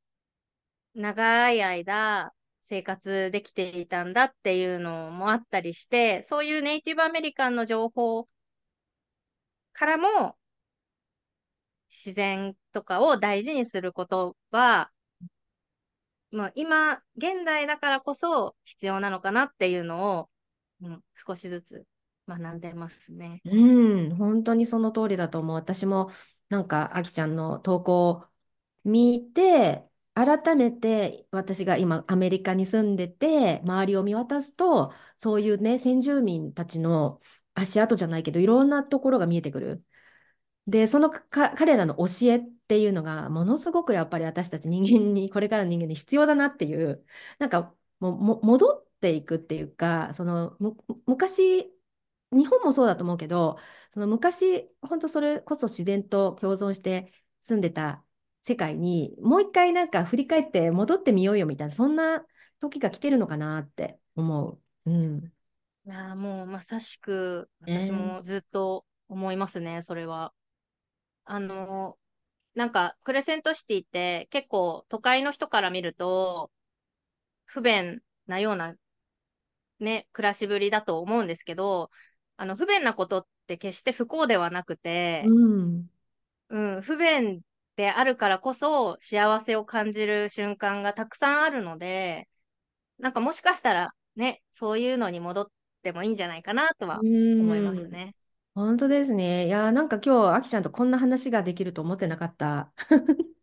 [0.95, 2.31] 長い間
[2.63, 8.27] 生活できていたんだっていうのもあったりして、そういうネイティブアメリカンの情報
[9.73, 10.37] からも
[11.89, 14.91] 自然とかを大事にすることは、
[16.31, 20.29] まあ、今、現代だからこそ必要なのかなっていうのを、
[20.81, 21.85] うん、少しずつ
[22.27, 23.41] 学んでますね。
[23.43, 25.55] うん、本当にその通りだと思う。
[25.55, 26.09] 私も
[26.47, 28.23] なんか、あきちゃんの投稿を
[28.85, 37.21] 見て、改めて私が今アメリカに住んでて、周りを見渡すと、そういうね、先住民たちの
[37.53, 39.85] 足跡じゃないけど、いろんなところが見えてくる。
[40.67, 47.05] で、その彼らの教えっていうのが、ものすごくやっぱり私たち人間に、これからの人間に必要だなっていう、
[47.39, 50.57] なんかもう、も戻っていくっていうか、その
[51.07, 51.73] 昔、
[52.31, 53.57] 日本もそうだと思うけど、
[53.89, 58.05] その昔、本当それこそ自然と共存して住んでた
[58.43, 62.25] 世界に、もう一回なんか振り返って戻ってみようよみたいな、そんな
[62.59, 64.51] 時が来てるのかなって思
[64.85, 64.91] う。
[64.91, 65.33] うん。
[65.85, 70.33] いやーもうまさしく私ねもずっと思いますね、それは。
[71.25, 71.97] あの、
[72.55, 76.51] なんかクレセントシティって結構都会の人から見ると
[77.45, 78.75] 不便なような
[79.79, 81.89] ね、暮らしぶりだと思うんですけど、
[82.37, 85.89] あの不便なことって決して不幸ではなくて、うん。
[86.49, 87.41] うん、不便
[87.81, 92.29] であるからこそ幸せを感じる瞬間がたくさんあるので、
[92.99, 95.47] なんかもしかしたらね、そういうのに戻っ
[95.83, 97.05] てもいいんじゃないかなとうは
[97.37, 97.91] 思いますん。
[97.91, 98.15] ね。
[98.55, 99.47] 本当ですね。
[99.47, 102.73] いやー、なんか今日、あきちゃんとこんな話ができると思ってなかった。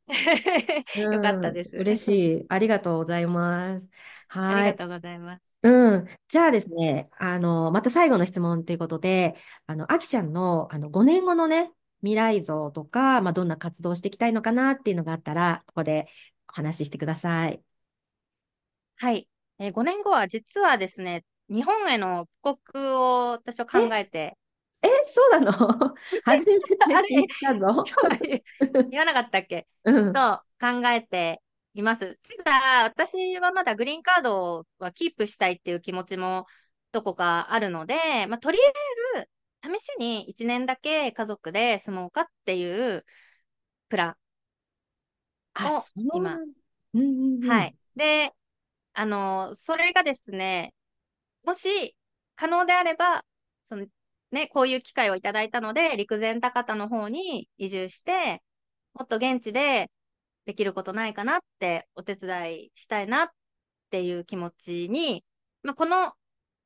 [1.10, 1.76] よかったうん、です。
[1.76, 2.08] 嬉し
[2.42, 2.46] い。
[2.48, 3.90] ありがとうございます。
[4.28, 4.44] はい。
[4.46, 5.42] ありがとうございます。
[5.62, 6.08] うん。
[6.28, 9.36] じゃあですね、あの、また最後の質問ということで、
[9.66, 11.72] あの、あきちゃんの、あの、5年後のね、
[12.02, 16.06] 未来像とか、まあ、どんな活動をしていきたいのかなっていうのがあったら、ここで
[16.48, 17.62] お話ししてください。
[18.96, 19.28] はい。
[19.58, 24.04] えー、5年後は実はですね、日本への帰国を私はえ、考え？
[24.04, 24.36] て、
[24.82, 25.52] え、そうなの？
[26.24, 27.84] 初めて聞いたぞ。
[28.90, 29.66] 言わなかったっけ？
[29.84, 30.12] うん。
[30.12, 31.42] と考えて
[31.74, 32.18] います。
[32.44, 36.46] ただ、私はまだグリーンカードはキープしたいっていう気持ちも
[36.92, 38.74] どこかあるので、まあ、とりあえず
[39.62, 43.04] 試しに1年だけ家族で住もうかっていう
[43.90, 44.16] プラ
[45.54, 46.52] あ、ンを今、ん。
[46.94, 47.64] うんうんうん。
[47.64, 47.76] はい。
[47.96, 48.32] で、
[48.94, 50.74] あの、それがですね、
[51.44, 51.96] もし
[52.36, 53.24] 可能であれば、
[53.68, 53.86] その、
[54.32, 58.42] ね、こういう機会をいただいたので、陸前高田の方に移住して、
[58.94, 59.90] もっと現地で
[60.46, 63.30] できることないかなってお手伝いしたいなっ
[63.90, 65.24] ていう気持ちに、
[65.62, 66.14] まあ、この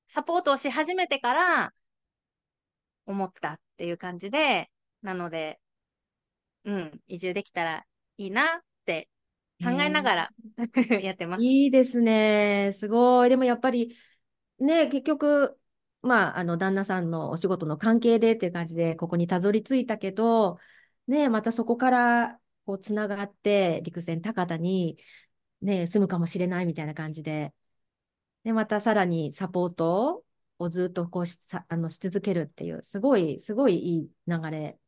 [0.08, 1.74] サポートをし始めてから
[3.06, 4.70] 思ったっていう感じで、
[5.02, 5.60] なので、
[6.64, 7.84] うん、移住できたら
[8.18, 8.46] いいなっ
[8.84, 9.08] て
[9.62, 10.30] 考えながら
[11.00, 11.42] やってます。
[11.42, 12.72] いいですね。
[12.74, 13.28] すごい。
[13.28, 13.96] でもやっぱり、
[14.58, 15.58] ね、結局、
[16.02, 20.58] まあ、あの、旦那さんのお仕事の関係でっていう感じで、ここにたどり着いたけど、
[21.06, 24.98] ね、またそこから、こう、つながって、陸前高田に、
[25.62, 27.54] ね、住むかもしれないみたいな感じで、
[28.44, 30.24] で、またさらにサポート
[30.62, 34.78] をずっとこうしさあのし続けるっていう、すごい、すごいいい流れ。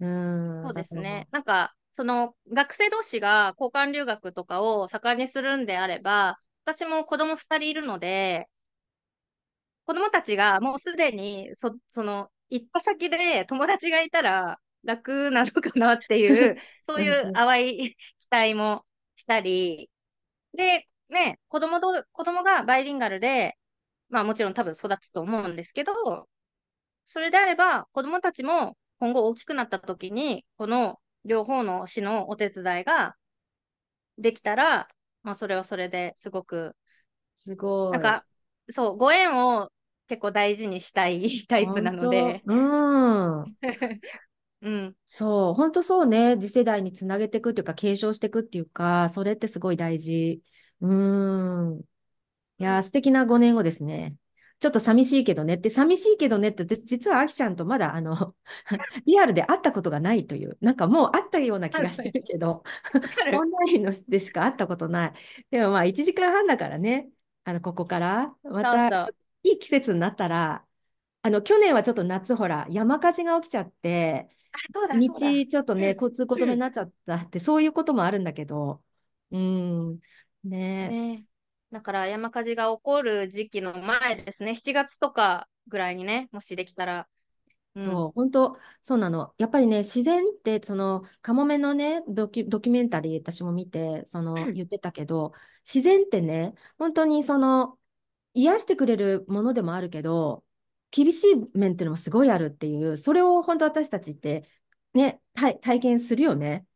[0.00, 0.62] うん。
[0.62, 1.26] そうですね。
[1.30, 8.48] なんか、その学生同士が交換留学とかを盛んにするんであれば、私も子供2人いるので、
[9.86, 16.54] 子供たちがもうすでにそ、その、行った先で友達がいたら楽なのかなっていう、
[16.86, 18.84] そういう淡い 期待も
[19.16, 19.90] したり、
[20.54, 23.58] で、ね、子供と、子供がバイリンガルで、
[24.12, 25.92] まあもちろん多分育つと思うんですけど、
[27.06, 33.16] それであれば子供たちも今後大きくなった時に、この両方の市のお手伝いが
[34.18, 34.88] できたら、
[35.22, 36.76] まあそれはそれですごく、
[37.36, 37.92] すごい。
[37.92, 38.26] なんか、
[38.70, 39.70] そう、ご縁を
[40.08, 42.42] 結構大事にしたい タイプなので。
[42.46, 43.42] うん。
[44.62, 46.36] うん、そう、本当そうね。
[46.40, 50.42] 次世代につなげていくっていうか、継承していくっていうか、それってすごい大事。
[50.80, 51.84] うーん。
[52.58, 54.16] いやー、素敵な5年後ですね。
[54.60, 58.36] ちょっと寂しいけどねって、寂しいけどねって、実はあきちゃんとまだ、あの、
[59.06, 62.62] リアルで会ったことがないという、なんかもう会ったような気がしてるけど、
[63.34, 65.12] オンラインのでしか会ったことない。
[65.50, 67.10] でもまあ、1時間半だからね、
[67.42, 69.08] あの、ここから、また、
[69.42, 70.64] いい季節になったら、
[71.22, 74.30] あの、去年はちょっと夏、ほら、山火事が起きちゃって、
[74.72, 78.80] 道ちょっとね、交通止めになっちゃったって、そういうこともあるんだけど、
[79.32, 80.00] うん、
[80.44, 80.88] ね。
[80.88, 81.26] ね
[81.72, 87.08] だから山火事が起こる時期の前ですね、7月とかぐらいにね、もしできたら。
[87.74, 89.34] うん、そう、本当、そうなの。
[89.38, 95.32] やっぱりね、自然って、その、カモメのね、ドキドキュメンタリー、私も見て、その、言ってたけど、
[95.64, 97.78] 自然ってね、本当にその、
[98.34, 100.44] 癒してくれるものでもあるけど、
[100.90, 104.46] 厳しい面っていうのもすごいあるっていう、それを本当私たちって、
[104.92, 106.66] ね、体体験するよね。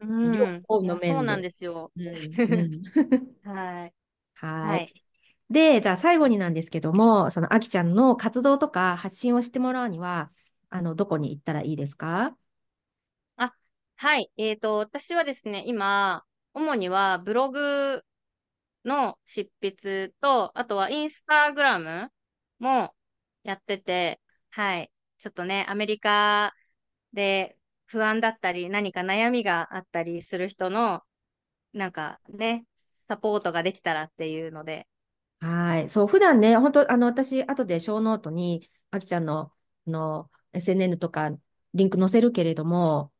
[0.00, 1.06] うん、両方の面で。
[1.08, 1.92] そうなんですよ。
[1.96, 2.04] うん、
[3.44, 3.94] はい。
[4.36, 5.02] はい。
[5.50, 10.30] で、じゃあ最後になんですけども、そのあきちゃんの活動とか発信をしてもらうには、
[10.70, 12.36] あの、どこに行ったらいいですか？
[13.36, 13.54] あ、
[13.96, 14.30] はい。
[14.36, 16.24] えっ、ー、と、私はですね、今、
[16.54, 18.04] 主にはブログ
[18.84, 22.10] の執筆と、あとはインスタグラム
[22.58, 22.94] も
[23.44, 24.20] やってて、
[24.50, 24.90] はい。
[25.18, 26.54] ちょっとね、アメリカ
[27.12, 27.56] で
[27.86, 31.02] 不安だったり、何か悩みがあったりする人の、
[31.72, 32.66] なんかね、
[33.08, 34.86] サポートができたらっていうので。
[35.40, 35.90] はい。
[35.90, 39.52] そう、普段ね、本当あの、私、後でショーノートに、あきちゃんの、
[39.86, 41.30] の、SNN とか、
[41.74, 43.12] リンク載せるけれども、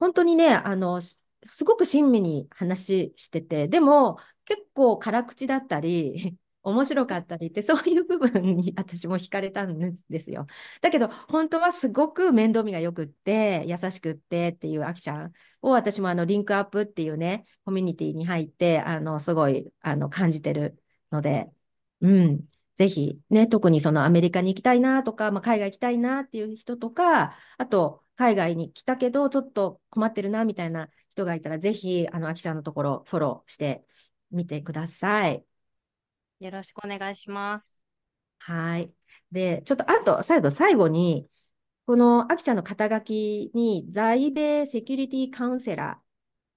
[0.00, 1.18] 本当にね、あの、す
[1.64, 10.46] ごく親身に話してて、でも、結構辛口だったり、面白かったりって、そういう部分に私も惹かれたんですよ。
[10.80, 21.50] だけど、本当はすごく面倒見がよくって、優しくってっていうアキちゃんを私もあのリンクアップっていうね、コミュニティに入って、あの、すごいあの感じてるので、
[22.00, 22.48] うん。
[22.76, 33.84] ぜひ、ね、特にそのアメリカに行きたいなとか、まあ、海外行きたいなっていう人とか、あと、海外に来たけど、ちょっと困ってるなみたいな人がいたら、ぜひ、あの、あきちゃんのところ、フォローして
[34.30, 35.44] みてください。
[36.40, 37.84] よろしくお願いします。
[38.38, 38.92] はい。
[39.30, 41.30] で、ちょっとあと、最後、最後に、
[41.86, 46.02] このあきちゃんの肩書きに、在米セキュリティカウンセラーっ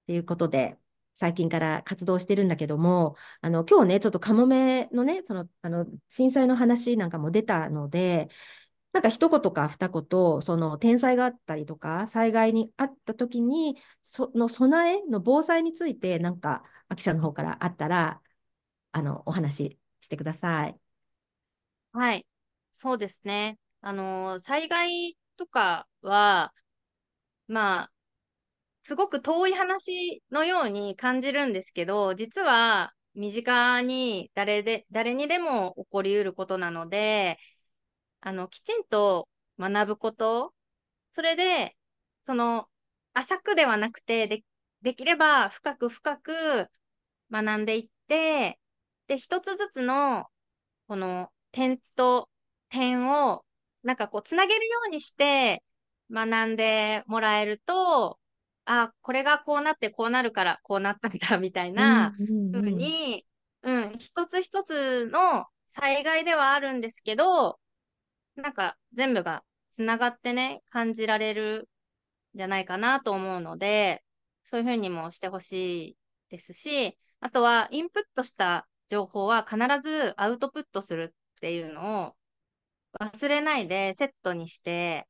[0.06, 0.78] ていうことで、
[1.14, 8.28] 最近から活動してるんだけども、あの、今日ね、ちょっとカモメのね、その、あの、震災の話なんかも出たので、
[8.92, 18.22] なんか一言か二言、その天災があったりとか、災害にあった時に、その備えの防災について、なんか、あきちゃんの方からあったら、
[18.92, 20.78] あの、お話ししてください。
[21.92, 22.26] はい。
[22.72, 23.58] そうですね。
[23.80, 26.52] あの、災害とかは、
[27.48, 27.92] まあ、
[28.82, 37.38] すごく遠い話のように感じるんですけど、実は身近に誰で、誰にでも起こりうることなので、
[38.20, 39.28] あの、きちんと
[39.58, 40.54] 学ぶこと、
[41.12, 41.76] それで、
[42.26, 42.68] その、
[43.14, 44.44] 浅くではなくて、で、
[44.82, 46.68] できれば深く深く
[47.32, 48.60] 学んでいって、
[49.12, 50.26] で、一つずつの、
[50.88, 52.30] この点と
[52.70, 53.44] 点を、
[53.82, 55.62] なんかこう、つなげるようにして
[56.10, 58.18] 学んでもらえると、
[58.64, 62.22] あ、これがこうなってこうなるからこうなったんだ、みたいなふ
[62.56, 63.26] うに、
[63.62, 65.44] うん、一つ一つの
[65.74, 67.58] 災害ではあるんですけど、
[68.36, 71.68] なんか全部がつながってね、感じられる
[72.34, 74.02] んじゃないかなと思うので、
[74.44, 75.52] そういうふうにもしてほし
[75.90, 75.96] い
[76.30, 82.12] ですし、あとはインプットした情報は必ずアウトプットするっていうのを
[83.00, 85.06] 忘れないでセットにして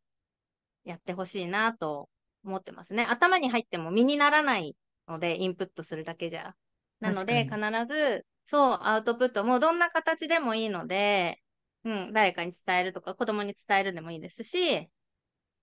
[0.84, 2.08] やってほしいなと
[2.44, 3.04] 思ってますね。
[3.04, 4.76] 頭に入っても身にならない
[5.08, 6.54] ので、インプットするだけじゃ。
[7.00, 7.56] なので、必
[7.88, 11.40] ず、そう、アウトプットもどんな形でもいいので、
[11.82, 14.88] うん、誰かに伝えるとか、子供に伝えるでもいいですし、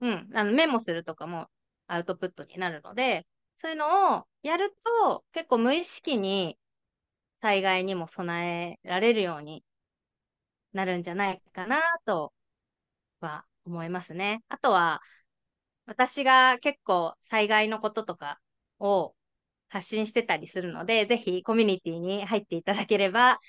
[0.02, 1.48] うん、あのメモするとかも
[1.88, 3.26] アウトプットになるので、
[3.60, 4.76] そういうのをやる
[5.08, 6.58] と、結構無意識に
[7.42, 9.64] 災害にも備えられるように
[10.74, 12.34] なるんじゃないかなと
[13.22, 14.44] は思いますね。
[14.50, 15.02] あとは、
[15.86, 18.40] 私が結構災害のこととか
[18.80, 19.16] を
[19.70, 23.40] 発信してたりするので、ぜひコミュニティに入っていただければ、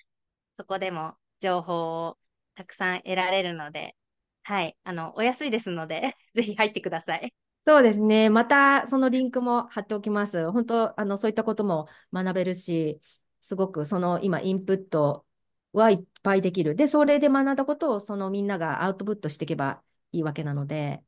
[0.59, 2.19] そこでも情報を
[2.55, 3.97] たくさん得られるので、
[4.43, 7.35] はい、あの、お安いですので、 ぜひ入ってください。
[7.67, 8.31] そうですね。
[8.31, 10.51] またそのリンクも貼っておきます。
[10.51, 13.01] 本当、あの、そういったことも学べるし、
[13.41, 15.27] すごくその今インプット
[15.73, 16.75] はいっぱいできる。
[16.75, 19.83] で、それで学んだことをそのみんながアウトプットしていけば
[20.13, 21.03] いいわけなので、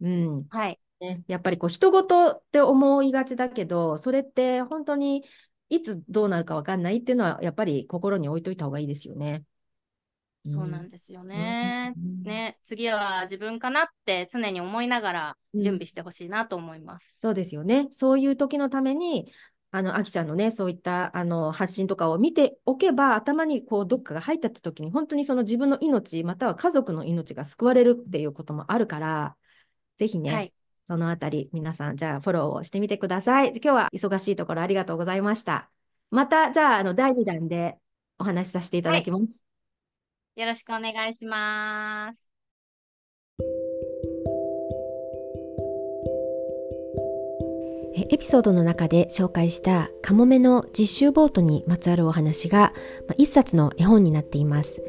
[0.00, 0.46] うん。
[0.48, 0.80] はい。
[1.00, 5.24] ね、やっぱりこう人事って思いがちだけど、それって本当に
[5.68, 9.44] いつどうなるか分かんないっていうのは、やっぱり心に置いといた方がいいですよね。
[10.46, 11.92] そうなんですよね。
[11.96, 17.88] うん、ね、次は自分かなって常に思いながら準備してほしいなと思います、うん、そうですよね。
[17.90, 19.32] そういう時のために、
[19.76, 29.36] あの、あきちゃんのね、そういったあの発信とかを見ておけば、頭にこうどっかが入った時に、本当にその自分の命、または家族の命が救われるっていうこともあるから、
[29.98, 30.52] ぜひね、はい、
[30.86, 33.48] そのあたり、皆さん、じゃあフォローをしてみてください。
[33.48, 35.70] 今日は忙しいところありがとうございました。
[36.10, 37.76] また、じゃあ、あの、第2弾で
[38.18, 39.22] お話しさせていただきます。
[39.22, 39.26] は
[40.36, 43.65] い、よろしくお願いします。
[48.08, 52.72] エピソードの中で紹介したカモメの実習ボートにまつわるお話が
[53.16, 54.80] 一冊の絵本になっています。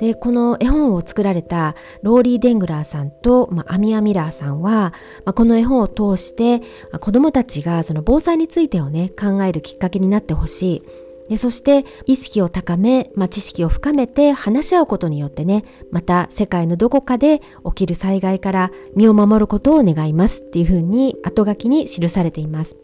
[0.00, 4.92] で、この絵本を作られたローリー・デングラーさんと、まあ、アミア・ミラーさんは、
[5.24, 6.64] まあ、この絵本を通して、ま
[6.94, 10.82] あ、子供たちがその防災についてをね、考えるきっかけになってほしい。
[11.28, 22.76] でそして意識を高め、まあ、知識を深めて話し合うことによってねまた世界のどこかで起きる災害から身を守ることを願いますっていうふうに後書きに記されています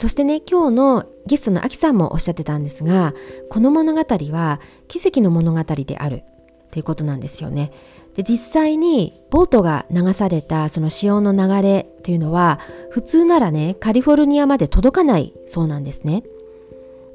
[0.00, 3.14] そしてね今日のゲストのアキさんもおっしゃってたんですが
[3.50, 6.24] この物語は奇跡の物語である
[6.72, 7.70] ということなんですよね。
[8.14, 12.58] で実際にボートが流されたその潮の流れというのは
[12.90, 16.22] 普通ならねカリフォルニアまで届かないそうなんですね。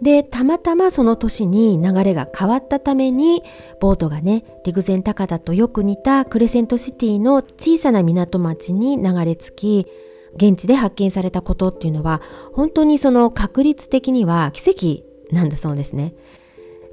[0.01, 3.43] でたまたまその年に流れが変わったために
[3.79, 9.87] ボートがね陸前高田とよく似たクレセントシティの小さな港町に流れ着き
[10.35, 12.21] 現地で発見されたことっていうのは
[12.53, 16.13] 本当にその確率的には奇跡なんだそうですね。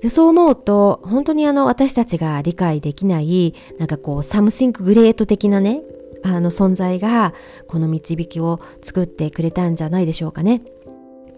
[0.01, 5.83] でそう思うと本当にあの私たちが理解できないなんかこう something great 的なね
[6.23, 7.33] あの存在が
[7.69, 10.63] この導きを作ってくれたんじゃないでしょうかね。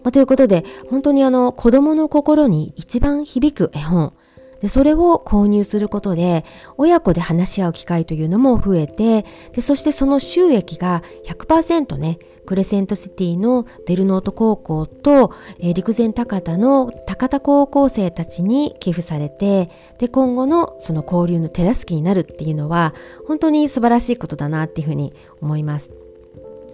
[0.07, 4.13] まあ、ということで本当にあの子供の心に一番響く絵本
[4.61, 6.45] でそれを購入することで
[6.77, 22.93] 親子で話し合う機会というのも増えてでそしてその収益が100%ねクレセントシティのデルノート高校と、えー、陸前高田の高田高校生たちに寄付されてで今後のその交流の手助けになるっていうのは
[23.27, 26.06] 本当に素晴らしいことだなっていうふうに思います。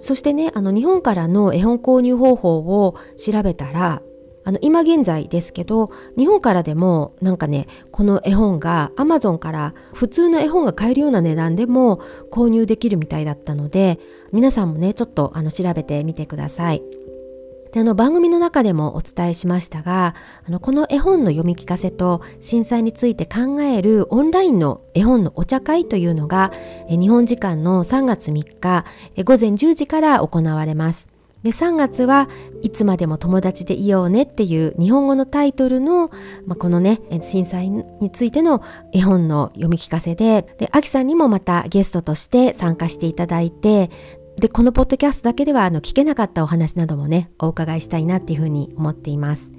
[0.03, 4.01] そしてねあの日本からの絵本購入方法を調べたら
[4.43, 13.97] あの今現在ですけど日本からでもなんかねこの絵本がアマゾンから普通の絵本が買えるような値段でも購入できるみたいだったので
[14.33, 16.83] 皆さんもねちょっとあの調べてみてください。
[17.73, 20.13] であの番組の中でもお伝えしましたが
[20.47, 26.53] あのこの絵本の読み聞かせと震災について考えるオンラインの絵本のお茶会というのが
[26.87, 28.85] 日本時間の3月3日
[29.23, 31.07] 午前10時から行われます。
[31.43, 32.29] で3月は
[32.61, 36.07] いつまでも友達でいようねっていう日本語のタイトルの、
[36.45, 38.63] まあ、このね震災についての
[38.93, 43.91] 絵本の読み聞かせででアキさんにもまたゲストとして参加していただいて
[44.37, 49.51] でこのポッドキャストだけではあの聞けなかったお話などもねお伺いしたいなっていうふうに思っています。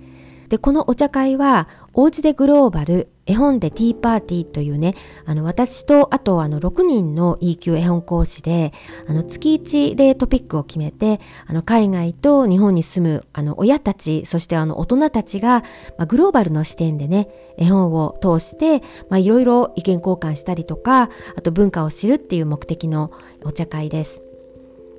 [0.49, 4.95] でこのお茶会はおうちでグローバル絵本でティーパーティーというね
[5.25, 8.73] あの私とあとあの6人の E 級絵本講師で
[9.09, 15.63] あの月1でトピックを決めてあの海外と日本に住むあの親たちそしてあの大人たちが、
[15.97, 18.83] まあ、グローバルの視点でね絵本を通して
[19.19, 23.13] いろいろ意見交換したりとかあと文化を知るっていう目的の
[23.45, 24.23] お茶会です。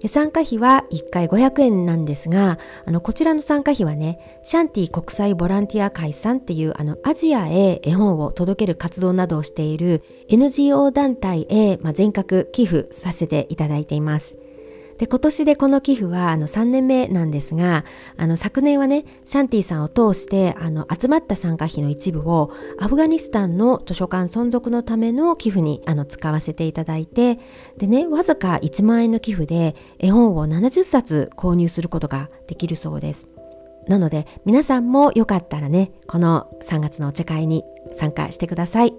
[0.05, 14.35] で参加費は1回500円なんですがあのこちらの参加費はねシャンティ国際ボランティア会さんっていうあのアジアへ絵本を届ける活動などをしている NGO 団体へ、まあ、全額寄付させていただいています。
[14.97, 17.83] で今年でこの寄付はあの3年目なんですが
[18.17, 27.39] あの昨年はねシャンティさんを通してあの集まった参加費の一部をアフガニスタンの図書館存続のための寄付にあの使わせていただいて
[27.77, 33.27] でねわずか1万円の寄付で絵本を70冊購入することができるそうです。
[33.87, 38.93] なので皆さんもよかったらねこの3月のお茶会に参加してください。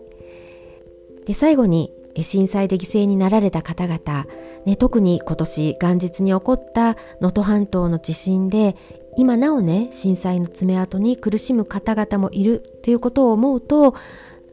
[1.26, 1.92] で最後に
[2.22, 4.26] 震災で犠牲になられた方々、
[4.64, 8.76] ね、特に今年元日に起こった能登半島の地震で
[9.16, 13.94] 今なおね震災の爪痕に苦しむ方々もいるということを思うと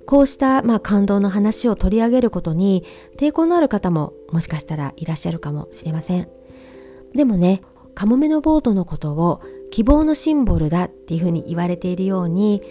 [0.06, 2.84] こうした、まあ、感動の話を取り上げることに
[3.18, 6.28] 抵抗のある方ももしかしたらいらっしゃるかもしれません。
[7.14, 7.62] でもね
[7.96, 9.42] カモメのボートのことを
[9.72, 12.62] 希望のシンボルだっていうふうに言われているように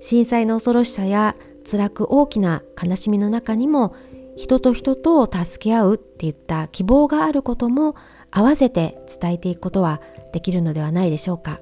[0.00, 1.36] 震災の恐ろしさや
[1.70, 3.94] 辛く大きな悲しみの中にも
[4.36, 7.94] 人と人とを助け合うっていった希望があることも
[8.30, 10.00] 合わせて伝えていくことは
[10.32, 11.60] できるのではないでしょうか。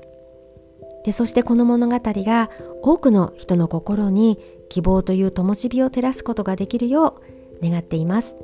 [1.05, 2.51] でそしてこの物語が
[2.83, 7.21] 多くの人の心に希望という灯火を照らすことができるよ
[7.63, 8.37] う願っています。